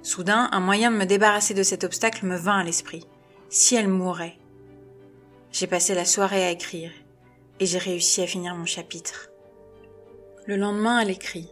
[0.03, 3.07] Soudain, un moyen de me débarrasser de cet obstacle me vint à l'esprit.
[3.49, 4.37] Si elle mourait.
[5.53, 6.93] J'ai passé la soirée à écrire,
[7.61, 9.31] et j'ai réussi à finir mon chapitre.
[10.47, 11.49] Le lendemain, elle écrit.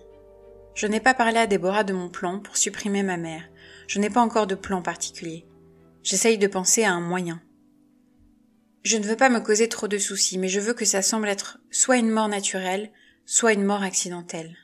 [0.74, 3.48] Je n'ai pas parlé à Déborah de mon plan pour supprimer ma mère.
[3.87, 5.46] Je n'ai pas encore de plan particulier.
[6.02, 7.42] J'essaye de penser à un moyen.
[8.83, 11.28] Je ne veux pas me causer trop de soucis, mais je veux que ça semble
[11.28, 12.92] être soit une mort naturelle,
[13.24, 14.57] soit une mort accidentelle.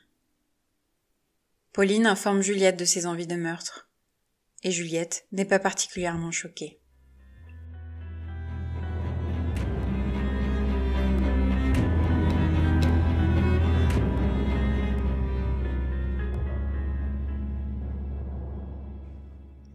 [1.73, 3.89] Pauline informe Juliette de ses envies de meurtre.
[4.63, 6.80] Et Juliette n'est pas particulièrement choquée.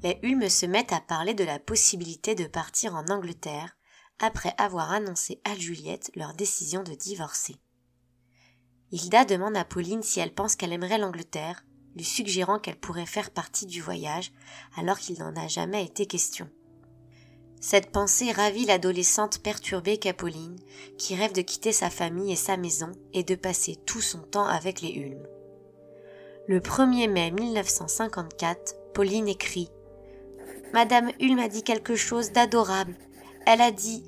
[0.06, 3.76] Les Hulme se mettent à parler de la possibilité de partir en Angleterre
[4.20, 7.56] après avoir annoncé à Juliette leur décision de divorcer.
[8.92, 11.64] Hilda demande à Pauline si elle pense qu'elle aimerait l'Angleterre,
[11.96, 14.30] lui suggérant qu'elle pourrait faire partie du voyage
[14.76, 16.48] alors qu'il n'en a jamais été question.
[17.60, 20.16] Cette pensée ravit l'adolescente perturbée qu'est
[20.98, 24.46] qui rêve de quitter sa famille et sa maison et de passer tout son temps
[24.46, 25.26] avec les Hulme.
[26.46, 29.68] Le 1er mai 1954, Pauline écrit
[30.76, 32.96] Madame Hulme a dit quelque chose d'adorable.
[33.46, 34.04] Elle a dit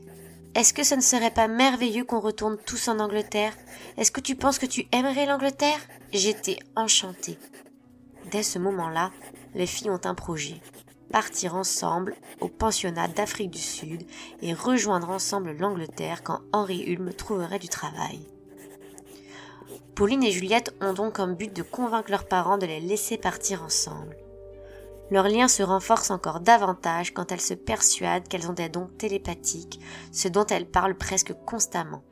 [0.54, 3.54] Est-ce que ce ne serait pas merveilleux qu'on retourne tous en Angleterre?
[3.96, 5.80] Est-ce que tu penses que tu aimerais l'Angleterre?
[6.12, 7.38] J'étais enchantée.
[8.30, 9.12] Dès ce moment-là,
[9.54, 10.60] les filles ont un projet.
[11.10, 14.02] Partir ensemble au pensionnat d'Afrique du Sud
[14.42, 18.20] et rejoindre ensemble l'Angleterre quand Henri Hulme trouverait du travail.
[19.94, 23.62] Pauline et Juliette ont donc comme but de convaincre leurs parents de les laisser partir
[23.62, 24.18] ensemble.
[25.10, 29.80] Leur lien se renforce encore davantage quand elles se persuadent qu'elles ont des dons télépathiques,
[30.12, 32.02] ce dont elles parlent presque constamment.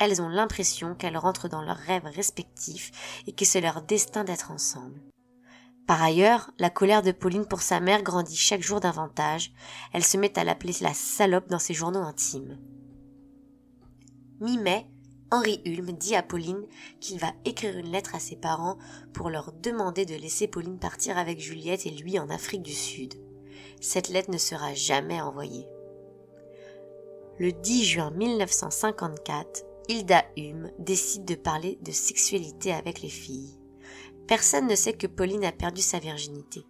[0.00, 4.50] elles ont l'impression qu'elles rentrent dans leurs rêves respectifs et que c'est leur destin d'être
[4.50, 5.00] ensemble.
[5.86, 9.52] Par ailleurs, la colère de Pauline pour sa mère grandit chaque jour davantage.
[9.92, 12.58] Elle se met à l'appeler la salope dans ses journaux intimes.
[14.40, 14.86] Mi-mai,
[15.34, 16.64] Henri Hulme dit à Pauline
[17.00, 18.78] qu'il va écrire une lettre à ses parents
[19.12, 23.14] pour leur demander de laisser Pauline partir avec Juliette et lui en Afrique du Sud.
[23.80, 25.66] Cette lettre ne sera jamais envoyée.
[27.40, 33.58] Le 10 juin 1954, Hilda Hume décide de parler de sexualité avec les filles.
[34.28, 36.64] Personne ne sait que Pauline a perdu sa virginité.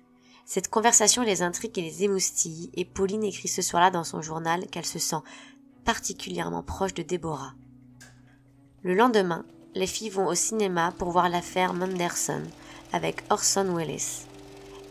[0.46, 4.66] Cette conversation les intrigue et les émoustille, et Pauline écrit ce soir-là dans son journal
[4.68, 5.20] qu'elle se sent
[5.84, 7.52] particulièrement proche de Déborah.
[8.84, 12.42] Le lendemain, les filles vont au cinéma pour voir l'affaire Manderson
[12.92, 14.26] avec Orson Welles.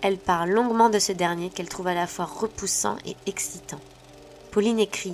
[0.02, 3.80] Elle parle longuement de ce dernier qu'elle trouve à la fois repoussant et excitant.
[4.50, 5.14] Pauline écrit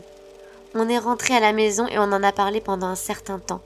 [0.75, 3.61] On est rentré à la maison et on en a parlé pendant un certain temps.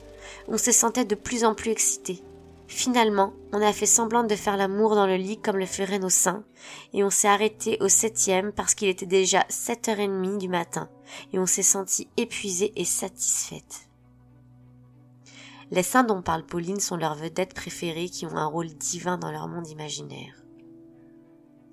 [0.48, 2.20] On se sentait de plus en plus excité.
[2.66, 6.10] Finalement, on a fait semblant de faire l'amour dans le lit comme le feraient nos
[6.10, 6.42] saints,
[6.92, 10.48] et on s'est arrêté au septième parce qu'il était déjà sept heures et demie du
[10.48, 10.88] matin,
[11.32, 13.86] et on s'est senti épuisé et satisfaite.
[15.74, 19.32] Les saints dont parle Pauline sont leurs vedettes préférées qui ont un rôle divin dans
[19.32, 20.44] leur monde imaginaire.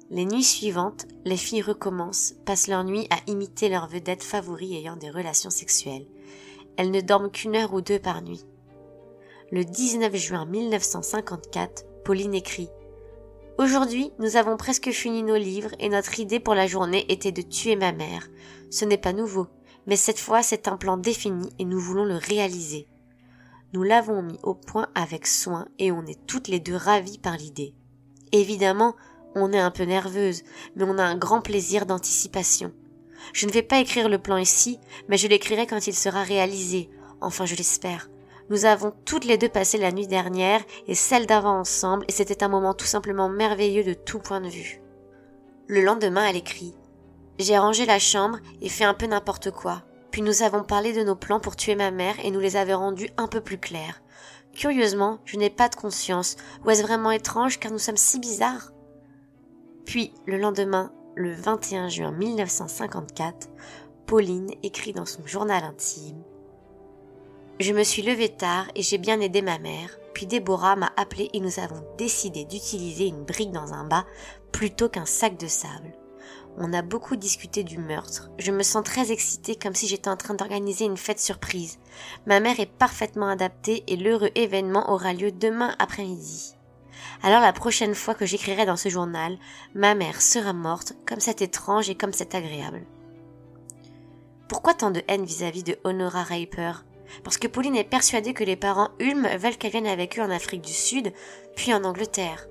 [0.09, 4.95] Les nuits suivantes, les filles recommencent, passent leur nuit à imiter leurs vedettes favoris ayant
[4.95, 6.07] des relations sexuelles.
[6.77, 8.43] Elles ne dorment qu'une heure ou deux par nuit.
[9.51, 12.69] Le 19 juin 1954, Pauline écrit
[13.59, 17.43] Aujourd'hui, nous avons presque fini nos livres et notre idée pour la journée était de
[17.43, 18.29] tuer ma mère.
[18.71, 19.45] Ce n'est pas nouveau,
[19.85, 22.87] mais cette fois c'est un plan défini et nous voulons le réaliser.
[23.73, 27.37] Nous l'avons mis au point avec soin et on est toutes les deux ravies par
[27.37, 27.73] l'idée.
[28.33, 28.95] Évidemment,
[29.33, 30.43] on est un peu nerveuse,
[30.75, 32.73] mais on a un grand plaisir d'anticipation.
[33.33, 36.89] Je ne vais pas écrire le plan ici, mais je l'écrirai quand il sera réalisé,
[37.21, 38.09] enfin je l'espère.
[38.49, 42.43] Nous avons toutes les deux passé la nuit dernière et celle d'avant ensemble, et c'était
[42.43, 44.81] un moment tout simplement merveilleux de tout point de vue.
[45.67, 46.75] Le lendemain, elle écrit
[47.39, 49.83] J'ai rangé la chambre et fait un peu n'importe quoi.
[50.11, 52.77] Puis nous avons parlé de nos plans pour tuer ma mère et nous les avons
[52.77, 54.01] rendus un peu plus clairs.
[54.53, 56.35] Curieusement, je n'ai pas de conscience.
[56.65, 58.71] Ou est-ce vraiment étrange car nous sommes si bizarres?
[59.85, 63.49] Puis, le lendemain, le 21 juin 1954,
[64.05, 66.21] Pauline écrit dans son journal intime
[67.61, 71.29] je me suis levée tard et j'ai bien aidé ma mère, puis Déborah m'a appelé
[71.33, 74.05] et nous avons décidé d'utiliser une brique dans un bas
[74.51, 75.93] plutôt qu'un sac de sable.
[76.57, 78.29] On a beaucoup discuté du meurtre.
[78.37, 81.79] Je me sens très excitée comme si j'étais en train d'organiser une fête surprise.
[82.25, 86.55] Ma mère est parfaitement adaptée et l'heureux événement aura lieu demain après-midi.
[87.23, 89.37] Alors la prochaine fois que j'écrirai dans ce journal,
[89.73, 92.85] ma mère sera morte, comme c'est étrange et comme c'est agréable.
[94.47, 96.83] Pourquoi tant de haine vis-à-vis de Honora Raper
[97.23, 100.29] parce que Pauline est persuadée que les parents Ulm veulent qu'elle vienne avec eux en
[100.29, 101.11] Afrique du Sud,
[101.55, 102.47] puis en Angleterre.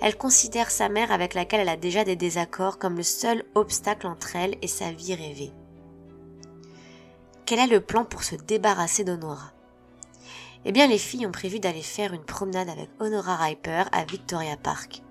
[0.00, 4.06] Elle considère sa mère avec laquelle elle a déjà des désaccords comme le seul obstacle
[4.06, 5.52] entre elle et sa vie rêvée.
[7.46, 9.52] Quel est le plan pour se débarrasser d'Honora?
[10.64, 14.56] Eh bien, les filles ont prévu d'aller faire une promenade avec Honora Riper à Victoria
[14.56, 15.02] Park.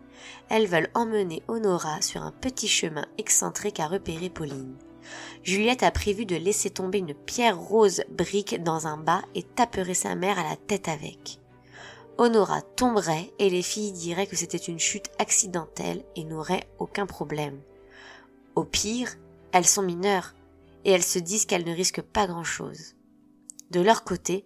[0.50, 4.76] Elles veulent emmener Honora sur un petit chemin excentrique à repérer Pauline.
[5.44, 9.94] Juliette a prévu de laisser tomber une pierre rose brique dans un bas et taperait
[9.94, 11.40] sa mère à la tête avec.
[12.18, 17.60] Honora tomberait et les filles diraient que c'était une chute accidentelle et n'auraient aucun problème.
[18.56, 19.16] Au pire,
[19.52, 20.34] elles sont mineures
[20.86, 22.96] et elles se disent qu'elles ne risquent pas grand-chose.
[23.72, 24.46] De leur côté,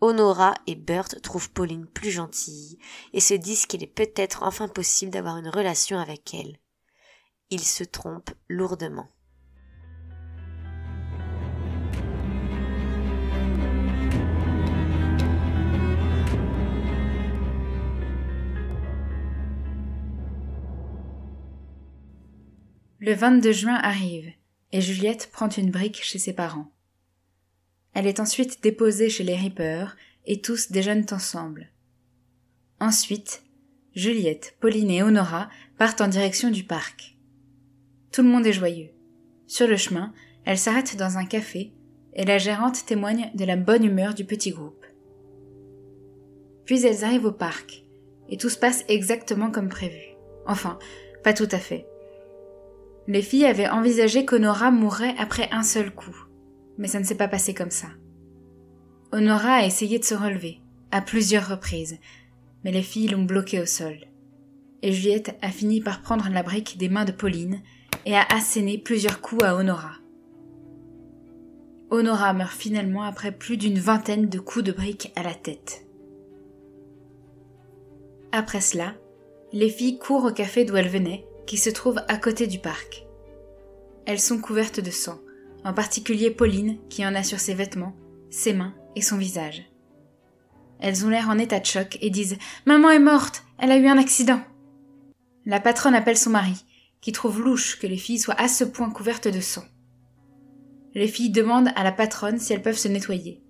[0.00, 2.78] Honora et Bert trouvent Pauline plus gentille
[3.12, 6.58] et se disent qu'il est peut-être enfin possible d'avoir une relation avec elle.
[7.50, 9.08] Ils se trompent lourdement.
[23.02, 24.30] Le 22 juin arrive,
[24.72, 26.70] et Juliette prend une brique chez ses parents.
[27.94, 31.70] Elle est ensuite déposée chez les Reapers, et tous déjeunent ensemble.
[32.78, 33.42] Ensuite,
[33.94, 37.16] Juliette, Pauline et Honora partent en direction du parc.
[38.12, 38.90] Tout le monde est joyeux.
[39.46, 40.12] Sur le chemin,
[40.44, 41.72] elles s'arrêtent dans un café,
[42.12, 44.84] et la gérante témoigne de la bonne humeur du petit groupe.
[46.66, 47.82] Puis elles arrivent au parc,
[48.28, 50.02] et tout se passe exactement comme prévu.
[50.44, 50.78] Enfin,
[51.24, 51.86] pas tout à fait.
[53.10, 56.14] Les filles avaient envisagé qu'Honora mourrait après un seul coup,
[56.78, 57.88] mais ça ne s'est pas passé comme ça.
[59.10, 60.60] Honora a essayé de se relever,
[60.92, 61.98] à plusieurs reprises,
[62.62, 63.96] mais les filles l'ont bloquée au sol.
[64.82, 67.60] Et Juliette a fini par prendre la brique des mains de Pauline
[68.06, 69.94] et a asséné plusieurs coups à Honora.
[71.90, 75.84] Honora meurt finalement après plus d'une vingtaine de coups de briques à la tête.
[78.30, 78.94] Après cela,
[79.52, 83.04] les filles courent au café d'où elles venaient, qui se trouve à côté du parc.
[84.06, 85.18] Elles sont couvertes de sang,
[85.64, 87.96] en particulier Pauline qui en a sur ses vêtements,
[88.30, 89.64] ses mains et son visage.
[90.78, 93.88] Elles ont l'air en état de choc et disent Maman est morte, elle a eu
[93.88, 94.40] un accident.
[95.44, 96.64] La patronne appelle son mari,
[97.00, 99.64] qui trouve louche que les filles soient à ce point couvertes de sang.
[100.94, 103.42] Les filles demandent à la patronne si elles peuvent se nettoyer.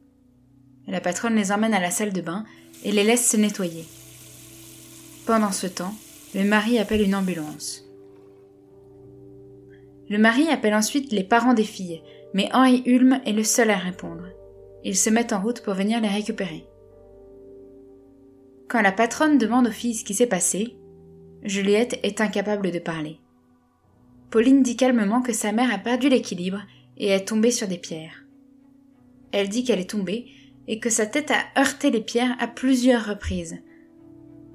[0.86, 2.46] La patronne les emmène à la salle de bain
[2.82, 3.84] et les laisse se nettoyer.
[5.26, 5.94] Pendant ce temps,
[6.34, 7.84] le mari appelle une ambulance.
[10.10, 12.02] Le mari appelle ensuite les parents des filles,
[12.34, 14.26] mais Henri Hulme est le seul à répondre.
[14.82, 16.66] Ils se mettent en route pour venir les récupérer.
[18.68, 20.76] Quand la patronne demande aux filles ce qui s'est passé,
[21.44, 23.20] Juliette est incapable de parler.
[24.30, 26.62] Pauline dit calmement que sa mère a perdu l'équilibre
[26.96, 28.24] et est tombée sur des pierres.
[29.30, 30.26] Elle dit qu'elle est tombée
[30.66, 33.58] et que sa tête a heurté les pierres à plusieurs reprises.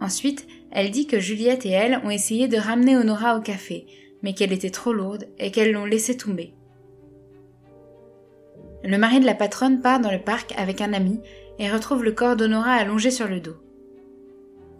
[0.01, 3.85] Ensuite, elle dit que Juliette et elle ont essayé de ramener Honora au café,
[4.25, 6.55] mais qu'elle était trop lourde et qu'elles l'ont laissée tomber.
[8.83, 11.21] Le mari de la patronne part dans le parc avec un ami
[11.59, 13.55] et retrouve le corps d'Honora allongé sur le dos.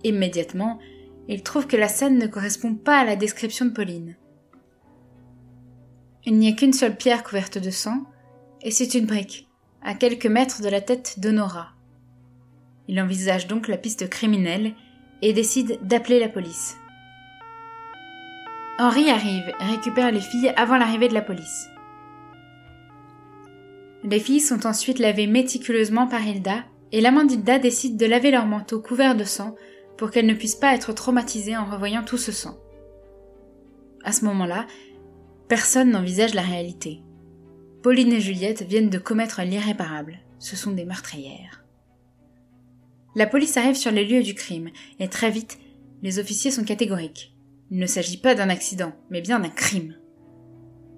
[0.03, 0.79] Immédiatement,
[1.27, 4.15] il trouve que la scène ne correspond pas à la description de Pauline.
[6.25, 8.03] Il n'y a qu'une seule pierre couverte de sang,
[8.63, 9.47] et c'est une brique,
[9.83, 11.67] à quelques mètres de la tête d'Honora.
[12.87, 14.73] Il envisage donc la piste criminelle
[15.21, 16.77] et décide d'appeler la police.
[18.77, 21.69] Henri arrive et récupère les filles avant l'arrivée de la police.
[24.03, 28.45] Les filles sont ensuite lavées méticuleusement par Hilda, et l'amant d'Hilda décide de laver leur
[28.45, 29.55] manteau couvert de sang
[29.97, 32.57] pour qu'elles ne puissent pas être traumatisées en revoyant tout ce sang.
[34.03, 34.67] À ce moment-là,
[35.47, 37.03] Personne n'envisage la réalité.
[37.83, 40.17] Pauline et Juliette viennent de commettre l'irréparable.
[40.39, 41.63] Ce sont des meurtrières.
[43.15, 45.59] La police arrive sur les lieux du crime, et très vite,
[46.01, 47.34] les officiers sont catégoriques.
[47.71, 49.95] Il ne s'agit pas d'un accident, mais bien d'un crime.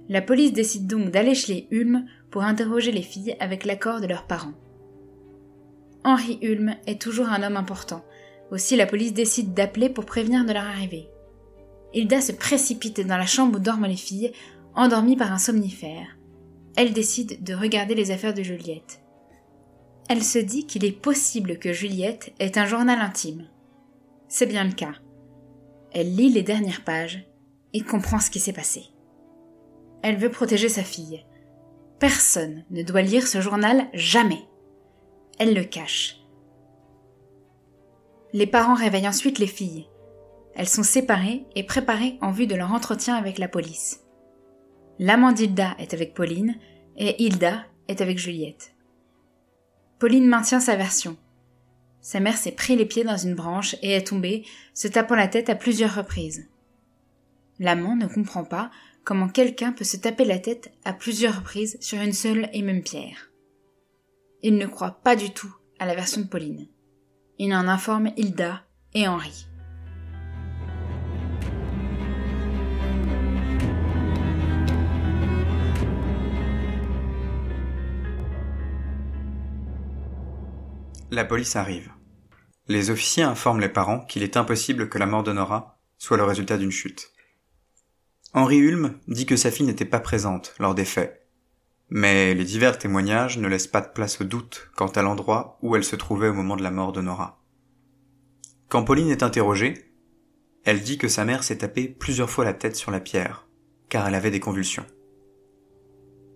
[0.09, 4.07] La police décide donc d'aller chez les Hulme pour interroger les filles avec l'accord de
[4.07, 4.53] leurs parents.
[6.03, 8.05] Henri Hulme est toujours un homme important,
[8.51, 11.09] aussi la police décide d'appeler pour prévenir de leur arrivée.
[11.93, 14.31] Hilda se précipite dans la chambre où dorment les filles,
[14.75, 16.17] endormies par un somnifère.
[16.75, 19.01] Elle décide de regarder les affaires de Juliette.
[20.09, 23.47] Elle se dit qu'il est possible que Juliette ait un journal intime.
[24.27, 24.93] C'est bien le cas.
[25.99, 27.25] Elle lit les dernières pages
[27.73, 28.83] et comprend ce qui s'est passé.
[30.03, 31.25] Elle veut protéger sa fille.
[31.97, 34.43] Personne ne doit lire ce journal jamais.
[35.39, 36.19] Elle le cache.
[38.31, 39.87] Les parents réveillent ensuite les filles.
[40.53, 44.05] Elles sont séparées et préparées en vue de leur entretien avec la police.
[44.99, 46.57] L'amant d'Hilda est avec Pauline
[46.95, 48.75] et Hilda est avec Juliette.
[49.97, 51.17] Pauline maintient sa version.
[52.07, 55.27] Sa mère s'est pris les pieds dans une branche et est tombée, se tapant la
[55.27, 56.47] tête à plusieurs reprises.
[57.59, 58.71] L'amant ne comprend pas
[59.03, 62.81] comment quelqu'un peut se taper la tête à plusieurs reprises sur une seule et même
[62.81, 63.29] pierre.
[64.41, 66.69] Il ne croit pas du tout à la version de Pauline.
[67.39, 69.45] Il en informe Hilda et Henri.
[81.11, 81.96] La police arrive.
[82.69, 86.57] Les officiers informent les parents qu'il est impossible que la mort d'Honora soit le résultat
[86.57, 87.13] d'une chute.
[88.33, 91.25] Henri Hulme dit que sa fille n'était pas présente lors des faits,
[91.89, 95.77] mais les divers témoignages ne laissent pas de place au doute quant à l'endroit où
[95.77, 97.41] elle se trouvait au moment de la mort d'Honora.
[98.67, 99.93] Quand Pauline est interrogée,
[100.65, 103.47] elle dit que sa mère s'est tapé plusieurs fois la tête sur la pierre,
[103.87, 104.85] car elle avait des convulsions.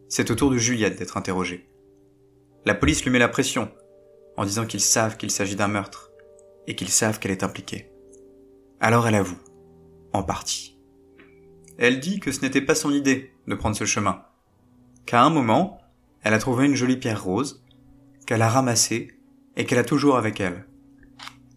[0.07, 1.69] C'est au tour de Juliette d'être interrogée.
[2.63, 3.69] La police lui met la pression,
[4.37, 6.10] en disant qu'ils savent qu'il s'agit d'un meurtre
[6.67, 7.91] et qu'ils savent qu'elle est impliquée.
[8.79, 9.39] Alors elle avoue,
[10.13, 10.79] en partie.
[11.77, 14.23] Elle dit que ce n'était pas son idée de prendre ce chemin,
[15.05, 15.79] qu'à un moment,
[16.23, 17.63] elle a trouvé une jolie pierre rose,
[18.25, 19.19] qu'elle a ramassée
[19.55, 20.65] et qu'elle a toujours avec elle.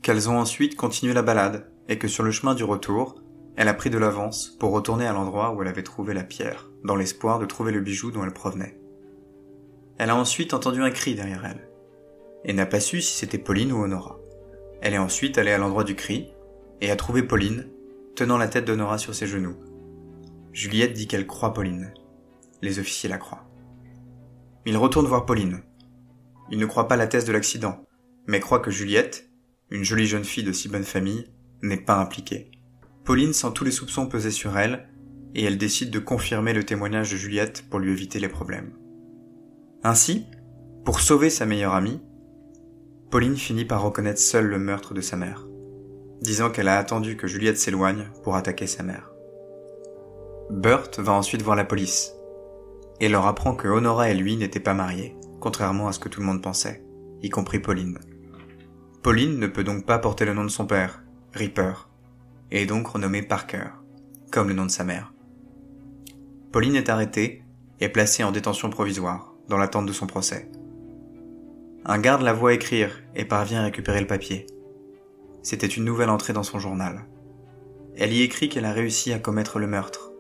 [0.03, 3.16] Qu'elles ont ensuite continué la balade et que sur le chemin du retour,
[3.57, 6.68] elle a pris de l'avance pour retourner à l'endroit où elle avait trouvé la pierre,
[6.83, 8.79] dans l'espoir de trouver le bijou dont elle provenait.
[9.99, 11.68] Elle a ensuite entendu un cri derrière elle
[12.45, 14.18] et n'a pas su si c'était Pauline ou Honora.
[14.85, 16.28] Elle est ensuite allée à l'endroit du cri
[16.82, 17.66] et a trouvé Pauline
[18.14, 19.57] tenant la tête d'Honora sur ses genoux.
[20.53, 21.95] Juliette dit qu'elle croit Pauline.
[22.61, 23.49] Les officiers la croient.
[24.66, 25.62] Il retourne voir Pauline.
[26.51, 27.82] Il ne croit pas la thèse de l'accident,
[28.26, 29.30] mais croit que Juliette,
[29.70, 31.32] une jolie jeune fille de si bonne famille,
[31.62, 32.51] n'est pas impliquée.
[33.05, 34.87] Pauline sent tous les soupçons peser sur elle,
[35.35, 38.74] et elle décide de confirmer le témoignage de Juliette pour lui éviter les problèmes.
[39.82, 40.26] Ainsi,
[40.85, 42.03] pour sauver sa meilleure amie,
[43.11, 45.47] Pauline finit par reconnaître seule le meurtre de sa mère,
[46.21, 49.11] disant qu'elle a attendu que Juliette s'éloigne pour attaquer sa mère.
[50.51, 52.15] Burt va ensuite voir la police
[53.01, 56.21] et leur apprend que Honora et lui n'étaient pas mariés, contrairement à ce que tout
[56.21, 56.85] le monde pensait,
[57.23, 57.99] y compris Pauline.
[59.03, 61.03] Pauline ne peut donc pas porter le nom de son père,
[61.35, 61.73] Ripper,
[62.51, 63.67] et est donc renommée Parker,
[64.31, 65.13] comme le nom de sa mère.
[66.53, 67.43] Pauline est arrêtée
[67.81, 70.51] et placée en détention provisoire, dans l'attente de son procès.
[71.85, 74.47] Un garde la voit écrire et parvient à récupérer le papier.
[75.43, 77.05] C'était une nouvelle entrée dans son journal.
[77.97, 80.14] Elle y écrit qu'elle a réussi à commettre le meurtre,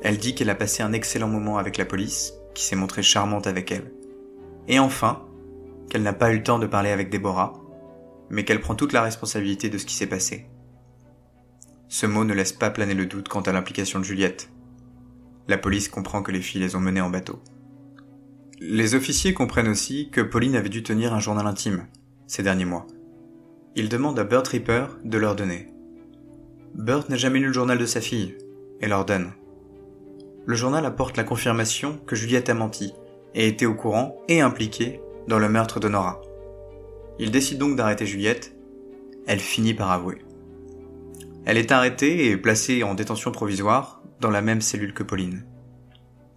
[0.00, 3.46] elle dit qu'elle a passé un excellent moment avec la police, qui s'est montrée charmante
[3.46, 3.92] avec elle.
[4.68, 5.26] Et enfin,
[5.90, 7.54] qu'elle n'a pas eu le temps de parler avec Déborah,
[8.30, 10.46] mais qu'elle prend toute la responsabilité de ce qui s'est passé.
[11.88, 14.50] Ce mot ne laisse pas planer le doute quant à l'implication de Juliette.
[15.48, 17.42] La police comprend que les filles les ont menées en bateau.
[18.60, 21.86] Les officiers comprennent aussi que Pauline avait dû tenir un journal intime
[22.26, 22.86] ces derniers mois.
[23.76, 25.68] Ils demandent à Burt Ripper de leur donner.
[26.74, 28.36] Burt n'a jamais lu le journal de sa fille
[28.80, 29.32] et leur donne
[30.48, 32.94] le journal apporte la confirmation que Juliette a menti
[33.34, 36.22] et était au courant et impliquée dans le meurtre d'Honora.
[37.18, 38.56] Il décide donc d'arrêter Juliette.
[39.26, 40.24] Elle finit par avouer.
[41.44, 45.44] Elle est arrêtée et placée en détention provisoire dans la même cellule que Pauline.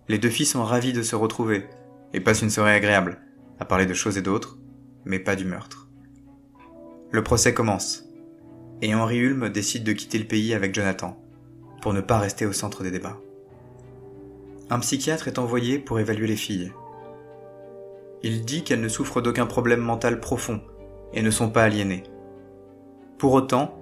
[0.09, 1.63] Les deux filles sont ravies de se retrouver
[2.13, 3.21] et passent une soirée agréable,
[3.59, 4.57] à parler de choses et d'autres,
[5.05, 5.89] mais pas du meurtre.
[7.11, 8.05] Le procès commence,
[8.81, 11.21] et Henri Hulme décide de quitter le pays avec Jonathan,
[11.81, 13.19] pour ne pas rester au centre des débats
[14.71, 16.71] un psychiatre est envoyé pour évaluer les filles.
[18.23, 20.61] Il dit qu'elles ne souffrent d'aucun problème mental profond
[21.13, 22.03] et ne sont pas aliénées.
[23.17, 23.77] Pour autant,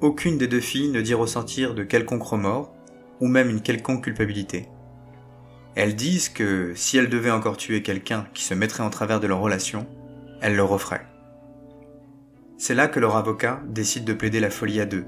[0.00, 2.74] aucune des deux filles ne dit ressentir de quelconque remords
[3.20, 4.70] ou même une quelconque culpabilité.
[5.76, 9.26] Elles disent que si elles devaient encore tuer quelqu'un qui se mettrait en travers de
[9.26, 9.86] leur relation,
[10.40, 11.06] elles le referaient.
[12.56, 15.04] C'est là que leur avocat décide de plaider la folie à deux,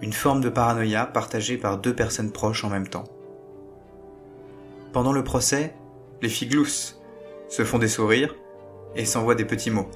[0.00, 3.04] une forme de paranoïa partagée par deux personnes proches en même temps.
[4.94, 5.74] Pendant le procès,
[6.22, 6.98] les filles gloussent,
[7.50, 8.34] se font des sourires
[8.96, 9.90] et s'envoient des petits mots.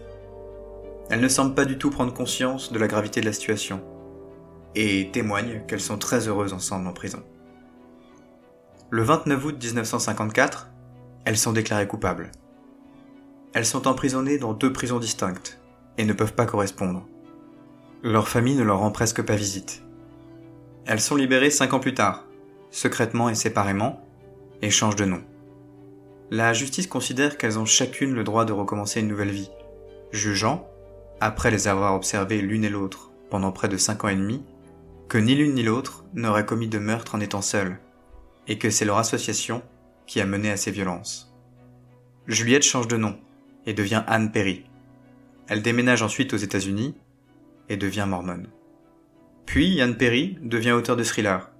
[1.08, 3.80] Elles ne semblent pas du tout prendre conscience de la gravité de la situation
[4.74, 7.22] et témoignent qu'elles sont très heureuses ensemble en prison.
[8.90, 10.70] Le 29 août 1954,
[11.24, 12.30] elles sont déclarées coupables.
[13.54, 15.58] Elles sont emprisonnées dans deux prisons distinctes
[15.96, 17.06] et ne peuvent pas correspondre.
[18.02, 19.82] Leur famille ne leur rend presque pas visite.
[20.86, 22.26] Elles sont libérées cinq ans plus tard,
[22.70, 24.06] secrètement et séparément,
[24.60, 25.22] et changent de nom.
[26.30, 29.50] La justice considère qu'elles ont chacune le droit de recommencer une nouvelle vie,
[30.12, 30.68] jugeant,
[31.20, 34.44] après les avoir observées l'une et l'autre pendant près de cinq ans et demi,
[35.08, 37.78] que ni l'une ni l'autre n'aurait commis de meurtre en étant seules,
[38.48, 39.62] et que c'est leur association
[40.06, 41.34] qui a mené à ces violences.
[42.26, 43.18] Juliette change de nom
[43.66, 44.64] et devient Anne Perry.
[45.48, 46.94] Elle déménage ensuite aux États-Unis
[47.68, 48.48] et devient mormone.
[49.46, 51.50] Puis Anne Perry devient auteur de thrillers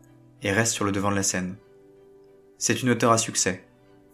[0.42, 1.56] et reste sur le devant de la scène.
[2.58, 3.66] C'est une auteure à succès,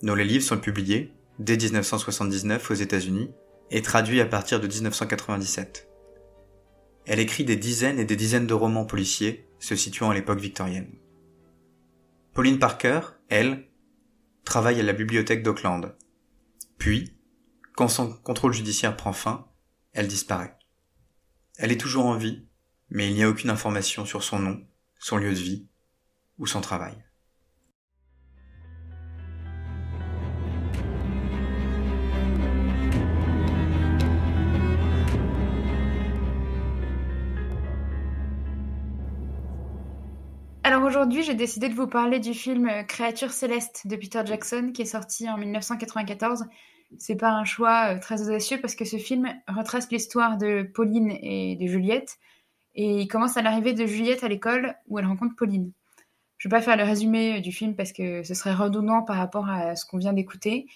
[0.02, 3.30] dont les livres sont publiés dès 1979 aux États-Unis
[3.70, 5.88] et traduits à partir de 1997.
[7.06, 10.90] Elle écrit des dizaines et des dizaines de romans policiers se situant à l'époque victorienne.
[12.32, 13.68] Pauline Parker, elle,
[14.44, 15.96] travaille à la bibliothèque d'Auckland.
[16.78, 17.16] Puis,
[17.74, 19.48] quand son contrôle judiciaire prend fin,
[19.92, 20.56] elle disparaît.
[21.58, 22.46] Elle est toujours en vie,
[22.88, 24.64] mais il n'y a aucune information sur son nom,
[24.98, 25.68] son lieu de vie
[26.38, 27.04] ou son travail.
[40.70, 44.70] Alors aujourd'hui, j'ai décidé de vous parler du film euh, Créature céleste de Peter Jackson
[44.72, 46.44] qui est sorti en 1994.
[46.96, 51.10] C'est pas un choix euh, très audacieux parce que ce film retrace l'histoire de Pauline
[51.22, 52.18] et de Juliette
[52.76, 55.72] et il commence à l'arrivée de Juliette à l'école où elle rencontre Pauline.
[56.38, 59.16] Je vais pas faire le résumé euh, du film parce que ce serait redondant par
[59.16, 60.66] rapport à ce qu'on vient d'écouter,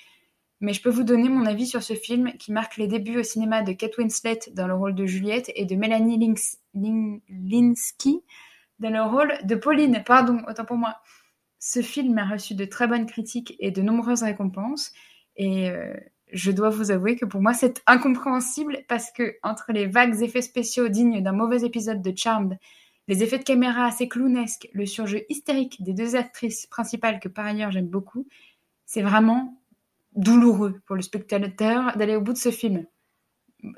[0.61, 3.23] mais je peux vous donner mon avis sur ce film qui marque les débuts au
[3.23, 6.35] cinéma de Kate Winslet dans le rôle de Juliette et de Melanie
[6.75, 8.25] Linsky
[8.85, 10.03] dans le rôle de Pauline.
[10.05, 10.97] Pardon, autant pour moi.
[11.59, 14.93] Ce film a reçu de très bonnes critiques et de nombreuses récompenses.
[15.37, 15.95] Et euh,
[16.32, 20.43] je dois vous avouer que pour moi, c'est incompréhensible parce que entre les vagues effets
[20.43, 22.59] spéciaux dignes d'un mauvais épisode de Charmed,
[23.09, 27.47] les effets de caméra assez clownesques, le surjeu hystérique des deux actrices principales que par
[27.47, 28.26] ailleurs j'aime beaucoup,
[28.87, 29.61] c'est vraiment
[30.14, 32.87] douloureux pour le spectateur d'aller au bout de ce film.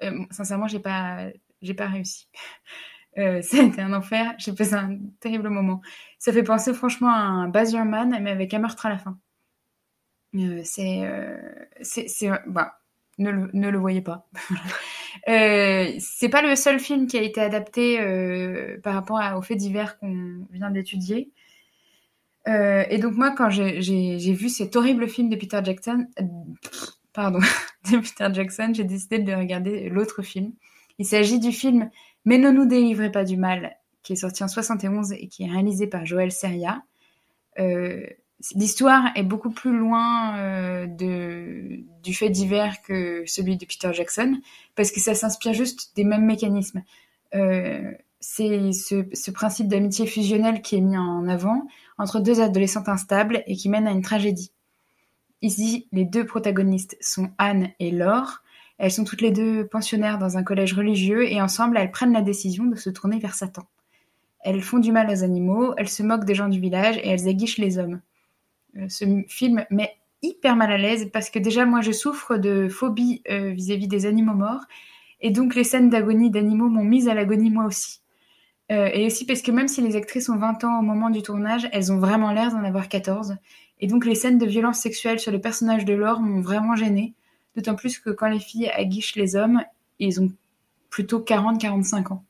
[0.02, 1.28] Euh, sincèrement, j'ai pas,
[1.62, 2.28] j'ai pas réussi.
[3.18, 3.42] Euh,
[3.78, 4.34] un enfer.
[4.38, 5.80] J'ai passé un terrible moment.
[6.18, 9.18] Ça fait penser franchement à un Baz mais avec un meurtre à la fin.
[10.34, 11.38] Euh, c'est, euh,
[11.80, 12.78] c'est, c'est, bah,
[13.18, 14.28] ne le, ne le voyez pas.
[15.28, 19.42] euh, c'est pas le seul film qui a été adapté euh, par rapport à, aux
[19.42, 21.30] faits divers qu'on vient d'étudier.
[22.48, 26.06] Euh, et donc moi, quand j'ai, j'ai, j'ai vu cet horrible film de Peter Jackson,
[26.20, 26.24] euh,
[27.12, 27.40] pardon,
[27.90, 30.52] de Peter Jackson, j'ai décidé de regarder l'autre film.
[30.98, 31.90] Il s'agit du film
[32.26, 35.50] Mais ne nous délivrez pas du mal, qui est sorti en 71 et qui est
[35.50, 36.82] réalisé par Joël Seria.
[37.58, 38.04] Euh,
[38.54, 44.38] L'histoire est beaucoup plus loin euh, du fait divers que celui de Peter Jackson,
[44.74, 46.82] parce que ça s'inspire juste des mêmes mécanismes.
[47.34, 51.66] Euh, c'est ce, ce, principe d'amitié fusionnelle qui est mis en avant
[51.96, 54.52] entre deux adolescentes instables et qui mène à une tragédie.
[55.40, 58.42] Ici, les deux protagonistes sont Anne et Laure.
[58.78, 62.22] Elles sont toutes les deux pensionnaires dans un collège religieux et ensemble, elles prennent la
[62.22, 63.66] décision de se tourner vers Satan.
[64.40, 67.28] Elles font du mal aux animaux, elles se moquent des gens du village et elles
[67.28, 68.00] aguichent les hommes.
[68.76, 72.68] Euh, ce film met hyper mal à l'aise parce que déjà moi je souffre de
[72.68, 74.64] phobie euh, vis-à-vis des animaux morts
[75.20, 78.00] et donc les scènes d'agonie d'animaux m'ont mise à l'agonie moi aussi.
[78.72, 81.22] Euh, et aussi parce que même si les actrices ont 20 ans au moment du
[81.22, 83.36] tournage, elles ont vraiment l'air d'en avoir 14.
[83.80, 87.14] Et donc les scènes de violence sexuelle sur les personnages de Laure m'ont vraiment gênée.
[87.56, 89.62] D'autant plus que quand les filles aguichent les hommes,
[89.98, 90.30] ils ont
[90.90, 92.24] plutôt 40-45 ans.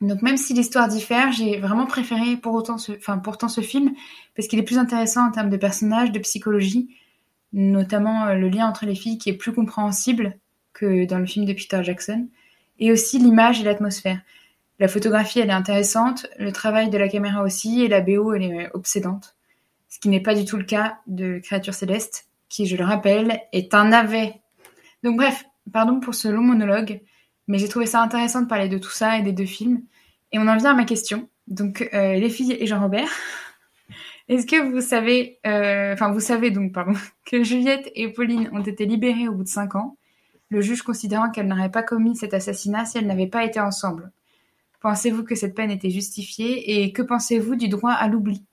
[0.00, 2.92] Donc même si l'histoire diffère, j'ai vraiment préféré pour autant ce,
[3.22, 3.94] pourtant ce film
[4.36, 6.88] parce qu'il est plus intéressant en termes de personnages, de psychologie,
[7.52, 10.38] notamment euh, le lien entre les filles qui est plus compréhensible
[10.72, 12.28] que dans le film de Peter Jackson,
[12.78, 14.20] et aussi l'image et l'atmosphère.
[14.78, 18.44] La photographie elle est intéressante, le travail de la caméra aussi, et la BO elle
[18.44, 19.34] est obsédante,
[19.88, 23.40] ce qui n'est pas du tout le cas de Créature céleste, qui je le rappelle
[23.52, 24.40] est un navet.
[25.02, 27.00] Donc bref, pardon pour ce long monologue.
[27.46, 29.82] Mais j'ai trouvé ça intéressant de parler de tout ça et des deux films.
[30.32, 31.28] Et on en vient à ma question.
[31.46, 33.08] Donc, euh, les filles et Jean-Robert,
[34.28, 36.92] est-ce que vous savez, euh, enfin vous savez donc, pardon,
[37.24, 39.96] que Juliette et Pauline ont été libérées au bout de cinq ans,
[40.50, 44.12] le juge considérant qu'elles n'auraient pas commis cet assassinat si elles n'avaient pas été ensemble?
[44.80, 48.44] Pensez-vous que cette peine était justifiée et que pensez-vous du droit à l'oubli?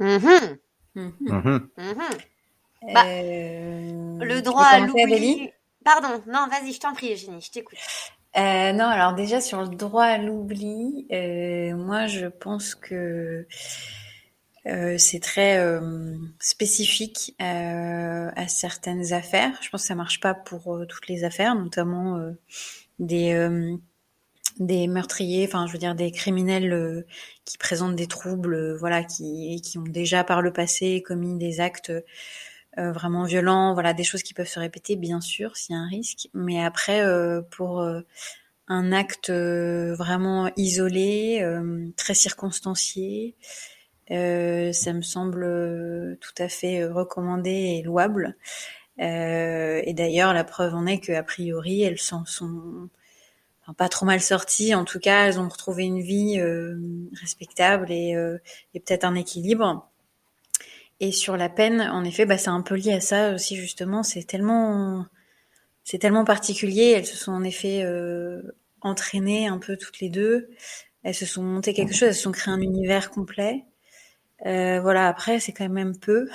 [0.00, 0.58] Mm -hmm.
[0.94, 1.60] Mm -hmm.
[1.76, 2.14] Mm -hmm.
[2.94, 4.24] Bah, euh...
[4.30, 5.50] le droit à l'oubli.
[5.84, 7.78] Pardon, non, vas-y, je t'en prie, Eugénie, je t'écoute.
[8.36, 13.46] Euh, non, alors déjà sur le droit à l'oubli, euh, moi je pense que
[14.66, 19.52] euh, c'est très euh, spécifique euh, à certaines affaires.
[19.62, 22.20] Je pense que ça marche pas pour euh, toutes les affaires, notamment
[23.00, 23.34] des
[24.60, 27.04] des meurtriers, enfin je veux dire des criminels
[27.44, 31.92] qui présentent des troubles, voilà, qui qui ont déjà par le passé commis des actes
[32.78, 35.82] euh, vraiment violents, voilà, des choses qui peuvent se répéter, bien sûr, s'il y a
[35.82, 36.28] un risque.
[36.34, 38.02] Mais après, euh, pour euh,
[38.68, 41.44] un acte vraiment isolé,
[41.96, 43.34] très circonstancié,
[44.08, 48.36] ça me semble tout à fait recommandé et louable.
[48.98, 52.88] et d'ailleurs, la preuve en est qu'a priori, elles s'en sont
[53.76, 54.74] pas trop mal sorties.
[54.74, 56.40] En tout cas, elles ont retrouvé une vie
[57.20, 58.16] respectable et,
[58.74, 59.90] et peut-être un équilibre.
[61.00, 64.02] Et sur la peine, en effet, bah, c'est un peu lié à ça aussi justement.
[64.02, 65.06] C'est tellement,
[65.82, 66.92] c'est tellement particulier.
[66.94, 68.42] Elles se sont en effet euh,
[68.82, 70.50] entraînées un peu toutes les deux.
[71.02, 72.08] Elles se sont montées quelque chose.
[72.08, 73.64] Elles se sont créées un univers complet.
[74.44, 75.08] Euh, voilà.
[75.08, 76.28] Après, c'est quand même peu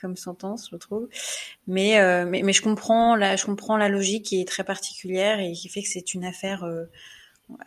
[0.00, 1.08] comme sentence, je trouve.
[1.66, 5.40] Mais, euh, mais, mais je comprends la, je comprends la logique qui est très particulière
[5.40, 6.84] et qui fait que c'est une affaire euh,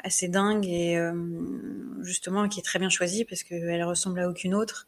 [0.03, 1.13] assez dingue et euh,
[2.01, 4.87] justement qui est très bien choisie parce qu'elle ressemble à aucune autre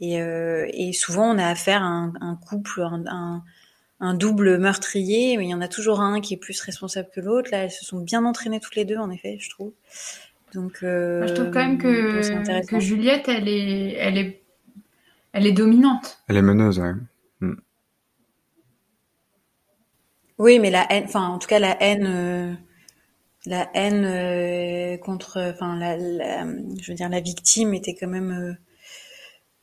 [0.00, 3.44] et, euh, et, souvent, on a affaire à un, un couple, un, un,
[4.00, 7.20] un, double meurtrier, mais il y en a toujours un qui est plus responsable que
[7.20, 7.50] l'autre.
[7.52, 9.72] Là, elles se sont bien entraînées toutes les deux, en effet, je trouve.
[10.54, 14.39] Donc, euh, Moi, je trouve quand même que, que Juliette, elle est, elle est,
[15.32, 16.22] elle est dominante.
[16.28, 16.92] Elle est meneuse, ouais.
[17.40, 17.54] Mm.
[20.38, 22.06] Oui, mais la haine, enfin, en tout cas, la haine.
[22.06, 22.54] Euh,
[23.46, 26.44] la haine euh, contre, enfin, la, la,
[26.80, 28.54] je veux dire, la victime était quand même euh,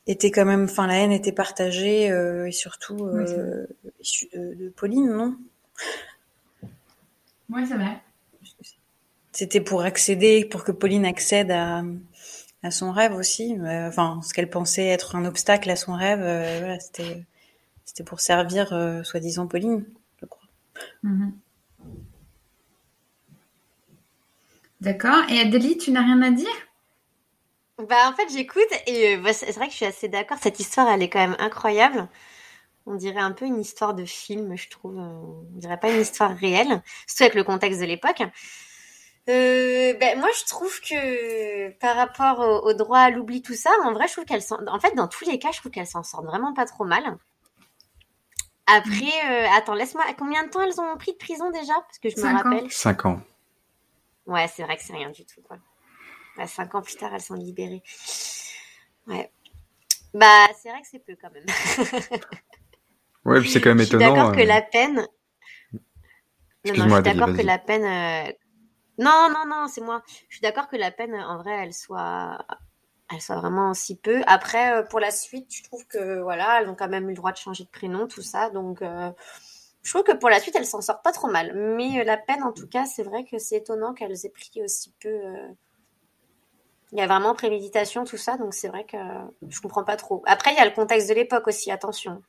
[0.08, 4.54] était quand même, enfin la haine était partagée euh, et surtout euh, oui, issue de,
[4.54, 5.36] de, Pauline, non?
[7.50, 8.00] Oui, c'est vrai.
[9.32, 11.84] C'était pour accéder, pour que Pauline accède à,
[12.68, 13.56] à son rêve aussi.
[13.58, 17.24] Euh, enfin, ce qu'elle pensait être un obstacle à son rêve, euh, voilà, c'était
[17.84, 19.84] c'était pour servir euh, soi-disant Pauline,
[20.20, 20.48] je crois.
[21.02, 21.32] -hmm.
[24.80, 25.22] D'accord.
[25.30, 26.56] Et Adélie, tu n'as rien à dire?
[27.88, 30.38] Bah en fait j'écoute et bah, c'est vrai que je suis assez d'accord.
[30.40, 32.08] Cette histoire elle est quand même incroyable.
[32.86, 34.96] On dirait un peu une histoire de film, je trouve.
[34.98, 38.22] On dirait pas une histoire réelle, surtout avec le contexte de l'époque.
[39.28, 43.92] Euh, ben, moi, je trouve que par rapport au, droit à l'oubli, tout ça, en
[43.92, 44.58] vrai, je trouve qu'elle s'en...
[44.66, 47.18] En fait, dans tous les cas, je trouve qu'elle s'en sort vraiment pas trop mal.
[48.66, 50.04] Après, euh, attends, laisse-moi...
[50.18, 51.74] Combien de temps elles ont pris de prison déjà?
[51.74, 52.70] Parce que je me rappelle.
[52.72, 53.20] Cinq ans.
[54.26, 55.58] Ouais, c'est vrai que c'est rien du tout, quoi.
[56.36, 57.82] Bah, cinq ans plus tard, elles sont libérées.
[59.06, 59.30] Ouais.
[60.14, 61.44] Bah, c'est vrai que c'est peu quand même.
[63.24, 64.04] ouais, puis c'est quand même étonnant.
[64.04, 64.44] Je suis d'accord que euh.
[64.44, 65.06] la peine.
[66.64, 68.34] Non, non, je suis d'accord que la peine.
[68.98, 70.02] Euh, non, non, non, c'est moi.
[70.28, 72.38] Je suis d'accord que la peine, en vrai, elle soit,
[73.12, 74.22] elle soit vraiment si peu.
[74.26, 77.16] Après, euh, pour la suite, je trouve que voilà, elles ont quand même eu le
[77.16, 78.82] droit de changer de prénom, tout ça, donc.
[79.82, 81.54] Je trouve que pour la suite, elles s'en sortent pas trop mal.
[81.54, 84.92] Mais la peine, en tout cas, c'est vrai que c'est étonnant qu'elles aient pris aussi
[85.00, 85.18] peu,
[86.92, 88.96] il y a vraiment préméditation, tout ça, donc c'est vrai que
[89.48, 90.22] je comprends pas trop.
[90.26, 92.22] Après, il y a le contexte de l'époque aussi, attention.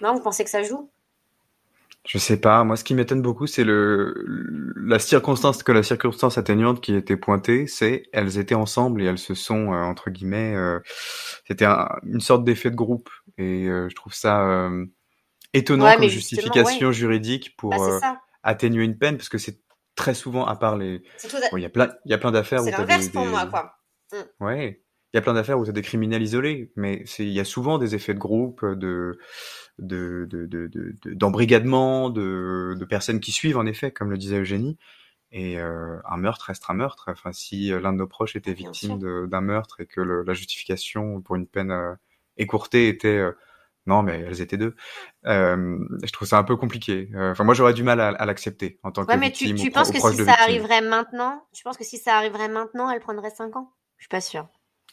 [0.00, 0.90] Non, vous pensez que ça joue?
[2.08, 2.64] Je sais pas.
[2.64, 4.14] Moi, ce qui m'étonne beaucoup, c'est le
[4.76, 9.18] la circonstance que la circonstance atténuante qui était pointée, c'est elles étaient ensemble et elles
[9.18, 10.54] se sont euh, entre guillemets.
[10.56, 10.80] Euh,
[11.46, 14.70] c'était une sorte d'effet de groupe et euh, je trouve ça
[15.52, 19.60] étonnant comme justification juridique pour bah, atténuer une peine parce que c'est
[19.94, 21.02] très souvent, à part les.
[21.52, 22.70] Il y a plein, il y a plein d'affaires où.
[23.12, 23.74] Pour moi, quoi.
[24.12, 24.44] Mm.
[24.44, 24.82] Ouais.
[25.12, 27.44] Il y a plein d'affaires où tu as des criminels isolés, mais il y a
[27.44, 29.18] souvent des effets de groupe, de,
[29.78, 34.76] de, de, d'embrigadement, de, de, personnes qui suivent, en effet, comme le disait Eugénie.
[35.30, 37.08] Et euh, un meurtre reste un meurtre.
[37.08, 38.98] Enfin, si l'un de nos proches était victime
[39.28, 41.94] d'un meurtre et que la justification pour une peine euh,
[42.38, 43.32] écourtée était euh,
[43.88, 44.76] non, mais elles étaient deux.
[45.24, 47.08] Euh, je trouve ça un peu compliqué.
[47.14, 49.90] Euh, enfin, moi, j'aurais du mal à, l'accepter en tant que mais tu, tu penses
[49.90, 53.56] que si ça arriverait maintenant, tu penses que si ça arriverait maintenant, elle prendrait cinq
[53.56, 53.72] ans?
[53.96, 54.46] Je suis pas sûre.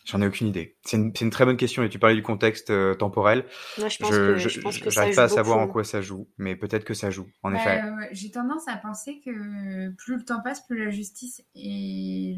[0.06, 0.78] J'en ai aucune idée.
[0.84, 3.44] C'est une, une, très bonne question et tu parlais du contexte euh, temporel.
[3.80, 6.28] Moi, je pense que, je, pense que j'arrive pas à savoir en quoi ça joue,
[6.38, 7.28] mais peut-être que ça joue.
[7.42, 7.82] En bah, effet.
[8.12, 12.38] J'ai tendance à penser que plus le temps passe, plus la justice est,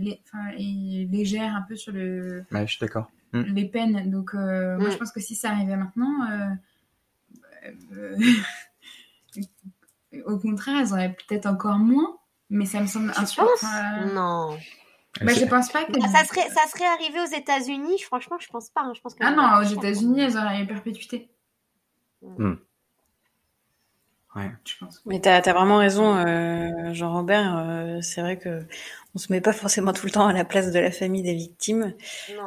[0.58, 2.46] est légère un peu sur le.
[2.52, 3.12] Ouais, je suis d'accord.
[3.34, 3.42] Mm.
[3.42, 4.10] les peines.
[4.10, 6.30] Donc, euh, moi, je pense que si ça arrivait maintenant,
[7.92, 8.18] euh,
[10.26, 12.18] au contraire, elles auraient peut-être encore moins,
[12.50, 14.14] mais ça me semble insupportable.
[14.14, 14.58] Non.
[15.22, 16.00] Bah, je pense pas que.
[16.02, 18.82] Ça serait, ça serait arrivé aux États-Unis, franchement, je pense pas.
[18.82, 18.94] Hein.
[18.96, 21.30] Je pense que ah non, aux États-Unis, elles auraient eu perpétuité.
[22.22, 22.56] Mm.
[25.06, 27.58] Mais tu as, vraiment raison, euh, Jean-Robert.
[27.58, 28.66] Euh, c'est vrai que
[29.16, 31.34] on se met pas forcément tout le temps à la place de la famille des
[31.34, 31.94] victimes.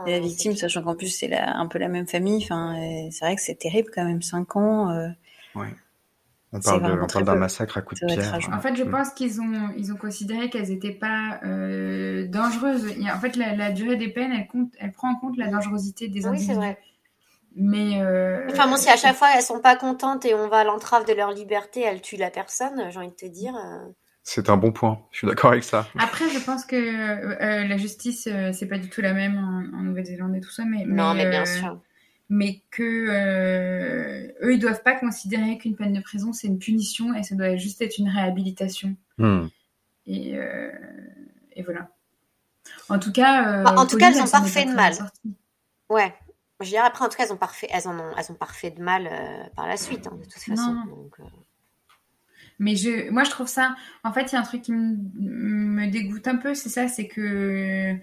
[0.06, 2.42] et la victime, sachant qu'en plus c'est un peu la même famille.
[2.44, 2.76] Enfin,
[3.10, 4.90] c'est vrai que c'est terrible quand même, cinq ans.
[4.90, 5.08] Euh,
[5.54, 5.74] ouais.
[6.53, 8.38] On parle, d'un massacre à coups de pierre.
[8.53, 11.40] En fait, je pense qu'ils ont, ils ont considéré qu'elles n'étaient pas
[12.26, 12.94] dangereuses.
[13.14, 16.26] En fait, la, durée des peines, elle, compte, elle prend en compte la dangerosité des
[16.26, 16.51] individus.
[16.51, 16.78] Oui, c'est vrai.
[17.57, 18.46] Mais euh...
[18.51, 21.05] enfin bon, si à chaque fois elles sont pas contentes et on va à l'entrave
[21.07, 22.90] de leur liberté, elles tuent la personne.
[22.90, 23.55] J'ai envie de te dire.
[23.57, 23.88] Euh.
[24.22, 25.01] C'est un bon point.
[25.11, 25.88] Je suis d'accord avec ça.
[25.98, 29.82] Après, je pense que euh, la justice, euh, c'est pas du tout la même en,
[29.82, 31.80] Nouvelle-Zélande et tout ça, mais non, mais, bien sûr.
[32.33, 37.24] Mais que eux, ils doivent pas considérer qu'une peine de prison c'est une punition et
[37.24, 38.97] ça doit juste être une réhabilitation.
[39.18, 39.49] Hmm.
[40.07, 40.37] Et,
[41.53, 41.91] et voilà.
[42.89, 44.95] En tout cas, en tout cas, elles ont pas fait de mal.
[45.89, 46.14] Ouais,
[46.61, 48.70] je dirais après, en tout cas, elles ont parfait, elles en ont, elles ont parfait
[48.70, 50.76] de mal euh, par la suite, hein, de toute façon.
[51.20, 51.24] Euh.
[52.59, 53.74] Mais je, moi, je trouve ça.
[54.05, 57.09] En fait, il y a un truc qui me, dégoûte un peu, c'est ça, c'est
[57.09, 57.97] que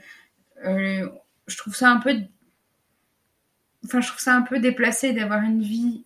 [0.65, 1.09] euh,
[1.45, 2.15] je trouve ça un peu.
[3.85, 6.03] Enfin, je trouve ça un peu déplacé d'avoir une vie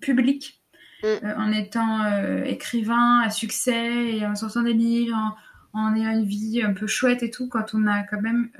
[0.00, 0.62] publique
[1.02, 1.06] mm.
[1.36, 5.16] en étant écrivain à succès et en sortant des livres,
[5.72, 8.50] en, en, ayant une vie un peu chouette et tout, quand on a quand même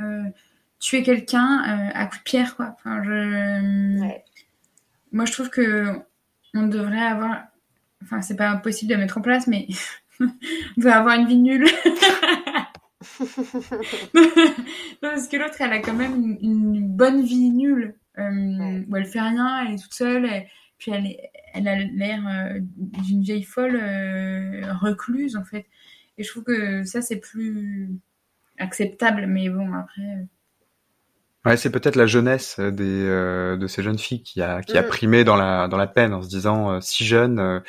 [0.84, 2.74] tuer quelqu'un euh, à coup de pierre, quoi.
[2.74, 3.98] Enfin, je...
[5.12, 5.86] Moi, je trouve que
[6.52, 7.44] on devrait avoir.
[8.02, 9.66] Enfin, c'est pas impossible de mettre en place, mais
[10.20, 10.28] on
[10.76, 11.66] doit avoir une vie nulle.
[15.00, 19.20] parce que l'autre, elle a quand même une, bonne vie nulle, euh, où elle fait
[19.20, 20.48] rien, elle est toute seule, et
[20.78, 23.76] puis elle, est, elle a l'air euh, d'une vieille folle
[24.80, 25.66] recluse, en fait.
[26.18, 27.90] Et je trouve que ça, c'est plus
[28.58, 30.26] acceptable, mais bon, après.
[31.44, 34.78] Ouais, c'est peut-être la jeunesse euh, des, euh, de ces jeunes filles qui a, qui
[34.78, 34.86] a mm.
[34.86, 37.62] primé dans la, dans la peine en se disant euh, si jeune,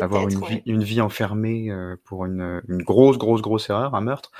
[0.00, 1.70] avoir une, vie, une vie enfermée
[2.04, 4.32] pour une, une grosse, grosse, grosse erreur, un meurtre.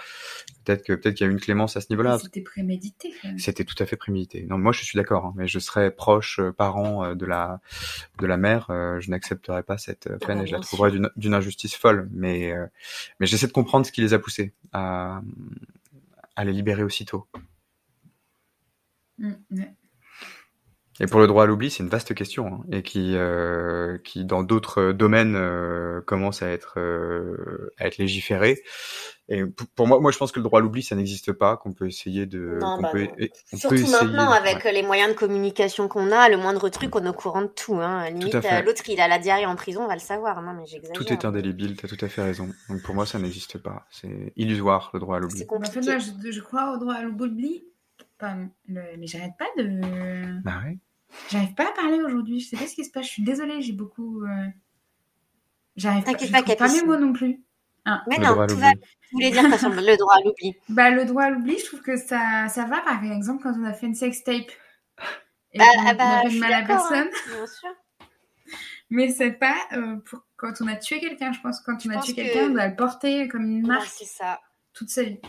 [0.65, 2.19] Peut-être que peut-être qu'il y a eu une clémence à ce niveau-là.
[2.19, 3.13] C'était prémédité.
[3.37, 4.47] C'était tout à fait prémédité.
[4.49, 7.61] Non, moi je suis d'accord, hein, mais je serais proche, parent de la
[8.19, 11.75] de la mère, je n'accepterais pas cette ah peine et je la trouverais d'une injustice
[11.75, 12.09] folle.
[12.13, 12.53] Mais
[13.21, 15.21] mais j'essaie de comprendre ce qui les a poussés à
[16.37, 17.27] à les libérer aussitôt.
[19.19, 19.35] Mm,
[21.01, 24.25] Et pour le droit à l'oubli, c'est une vaste question hein, et qui, euh, qui
[24.25, 28.63] dans d'autres domaines euh, commence à être euh, à être légiféré.
[29.29, 29.43] Et
[29.75, 31.87] pour moi, moi, je pense que le droit à l'oubli, ça n'existe pas, qu'on peut
[31.89, 32.59] essayer de.
[32.61, 33.09] Non, bah peut,
[33.53, 34.73] on Surtout peut essayer maintenant, de- avec ouais.
[34.73, 37.77] les moyens de communication qu'on a, le moindre truc, on est au courant de tout.
[37.81, 38.11] Hein.
[38.11, 38.61] Limite, à fait.
[38.61, 40.43] euh, l'autre, il a la diarrhée en prison, on va le savoir.
[40.43, 40.95] Non, mais j'exagère.
[40.95, 42.51] Tout est indélébile, t'as tout à fait raison.
[42.69, 43.87] Donc pour moi, ça n'existe pas.
[43.91, 45.39] C'est illusoire le droit à l'oubli.
[45.39, 45.81] C'est Bah, compliqué.
[45.81, 47.65] moi, je, je crois au droit à l'oubli.
[48.19, 48.37] Pas,
[48.69, 50.41] le- mais j'arrête pas de.
[50.43, 50.79] Bah ouais.
[51.31, 52.41] J'arrive pas à parler aujourd'hui.
[52.41, 53.07] Je sais pas ce qui se passe.
[53.07, 53.61] Je suis désolée.
[53.63, 54.25] J'ai beaucoup.
[54.25, 54.47] euh,
[55.77, 56.13] J'arrive pas.
[56.43, 57.41] Pas, pas mes mots non plus.
[58.09, 58.71] Mais le non, droit à tout va.
[58.73, 60.57] Je voulais dire de toute façon, le droit à l'oubli.
[60.69, 62.81] Bah, le droit à l'oubli, je trouve que ça, ça va.
[62.81, 64.51] Par exemple, quand on a fait une sextape.
[65.53, 67.09] Et Bah, qu'on ah bah, fait mal à d'accord, personne.
[67.13, 67.69] hein, bien sûr.
[68.91, 71.33] Mais c'est pas euh, pour quand on a tué quelqu'un.
[71.33, 73.45] Je pense que quand Je on a tué que- quelqu'un, on doit le porter comme
[73.45, 74.41] une Ouais, marque c'est ça.
[74.73, 75.21] toute sa vie.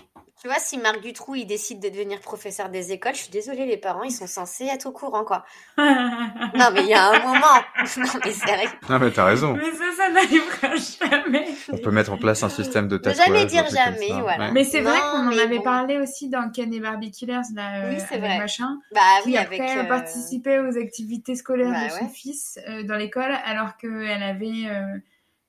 [0.45, 3.65] Tu vois, si Marc Dutroux, il décide de devenir professeur des écoles, je suis désolée,
[3.65, 5.43] les parents, ils sont censés être au courant, quoi.
[5.75, 7.63] Non, mais il y a un moment.
[7.97, 8.69] non, mais sérieux.
[8.87, 9.53] Non mais t'as raison.
[9.55, 11.47] Mais ça, ça n'arrivera jamais.
[11.73, 13.25] On peut mettre en place un système de Ne tatouage.
[13.25, 14.45] jamais dire jamais, voilà.
[14.45, 14.51] Ouais.
[14.51, 15.63] Mais c'est vrai qu'on en avait bon.
[15.63, 18.37] parlé aussi dans Ken et Barbie Killers, là, Oui, euh, c'est avec vrai.
[18.37, 18.77] machin.
[18.93, 19.77] Bah qui oui, après avec.
[19.79, 22.11] euh, participait aux activités scolaires bah de son ouais.
[22.13, 24.99] fils euh, dans l'école, alors qu'elle avait euh,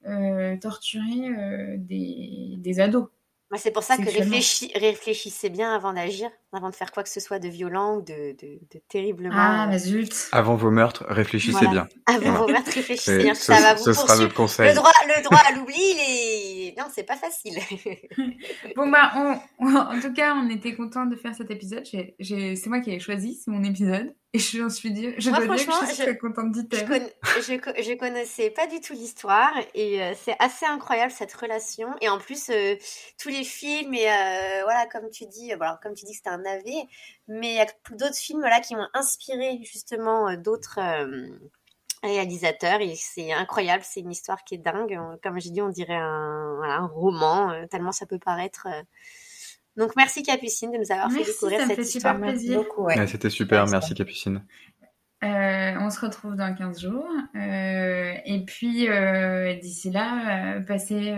[0.08, 3.08] euh, torturé euh, des, des ados.
[3.54, 7.20] C'est pour ça que réfléchi- réfléchissez bien avant d'agir, avant de faire quoi que ce
[7.20, 9.34] soit de violent ou de, de, de terriblement.
[9.36, 10.12] Ah, euh, zut.
[10.32, 11.70] Avant vos meurtres, réfléchissez Voilà.
[11.70, 11.88] bien.
[12.06, 12.38] Avant Voilà.
[12.40, 13.34] vos meurtres, réfléchissez bien.
[13.34, 14.22] ce, Ça va ce vous sera poursuivre.
[14.22, 14.68] notre conseil.
[14.70, 16.74] Le droit, le droit à l'oubli, il est.
[16.78, 17.54] Non, c'est pas facile.
[18.76, 21.84] Bon, bah, on- on- en tout cas, on était content de faire cet épisode.
[21.90, 24.14] J'ai- j'ai- C'est moi qui ai choisi, c'est mon épisode.
[24.36, 26.60] Et je, j'en suis dire, je Moi, dois dire que je suis très contente du
[26.72, 31.32] Je, conna- je, je connaissais pas du tout l'histoire et euh, c'est assez incroyable cette
[31.32, 31.88] relation.
[32.02, 32.76] Et en plus, euh,
[33.18, 36.18] tous les films et euh, voilà, comme tu dis, bon, alors, comme tu dis que
[36.18, 36.86] c'était un navet,
[37.28, 40.78] mais il y a d'autres films là qui ont inspiré justement d'autres
[42.02, 43.82] réalisateurs et c'est incroyable.
[43.84, 44.98] C'est une histoire qui est dingue.
[45.22, 48.66] Comme j'ai dit, on dirait un, voilà, un roman euh, tellement ça peut paraître.
[48.70, 48.82] euh.
[49.76, 52.14] Donc merci Capucine de nous avoir fait découvrir ça me cette fait histoire.
[52.14, 52.58] super Merci plaisir.
[52.62, 52.98] beaucoup, ouais.
[52.98, 53.72] Ouais, C'était super, Merci.
[53.72, 54.42] merci Capucine.
[55.24, 57.08] Euh, on se retrouve dans 15 jours.
[57.34, 61.14] Euh, et puis, euh, d'ici là, euh, passez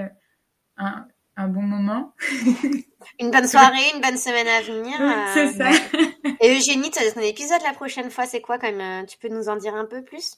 [0.77, 1.07] un,
[1.37, 2.15] un bon moment.
[3.21, 5.01] Une bonne soirée, une bonne semaine à venir.
[5.01, 5.71] euh, c'est ça.
[6.41, 9.19] Et Eugénie, tu as ton épisode la prochaine fois, c'est quoi quand même euh, Tu
[9.19, 10.33] peux nous en dire un peu plus?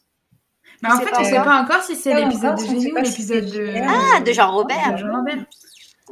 [0.83, 1.45] Mais en fait, on sait encore?
[1.45, 3.75] pas encore si c'est l'épisode de sait Génie ou l'épisode de...
[3.83, 4.93] Ah, de Jean Robert.
[4.93, 5.45] de Jean Robert.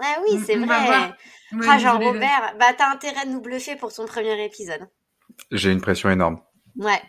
[0.03, 1.13] Ah oui, c'est vrai.
[1.53, 4.89] Ouais, Ah, Jean désolée, Robert, bah t'as intérêt de nous bluffer pour ton premier épisode.
[5.51, 6.41] J'ai une pression énorme.
[6.77, 7.01] Ouais.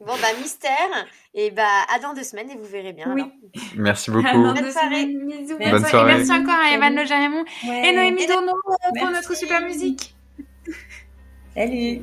[0.00, 3.12] Bon bah mystère, et bah à dans deux semaines et vous verrez bien.
[3.12, 3.20] Oui.
[3.22, 3.32] alors.
[3.76, 4.22] Merci beaucoup.
[4.32, 5.02] Bonne soirée.
[5.02, 5.58] semaines, bisous.
[5.58, 5.90] Bonne Bonne soirée.
[5.90, 6.12] soirée.
[6.12, 6.94] Et merci encore à Evan.
[6.94, 7.04] Le
[7.66, 7.88] Ouais.
[7.88, 8.52] et Noémie Dourneau
[8.98, 10.14] pour notre super musique.
[11.54, 12.02] Salut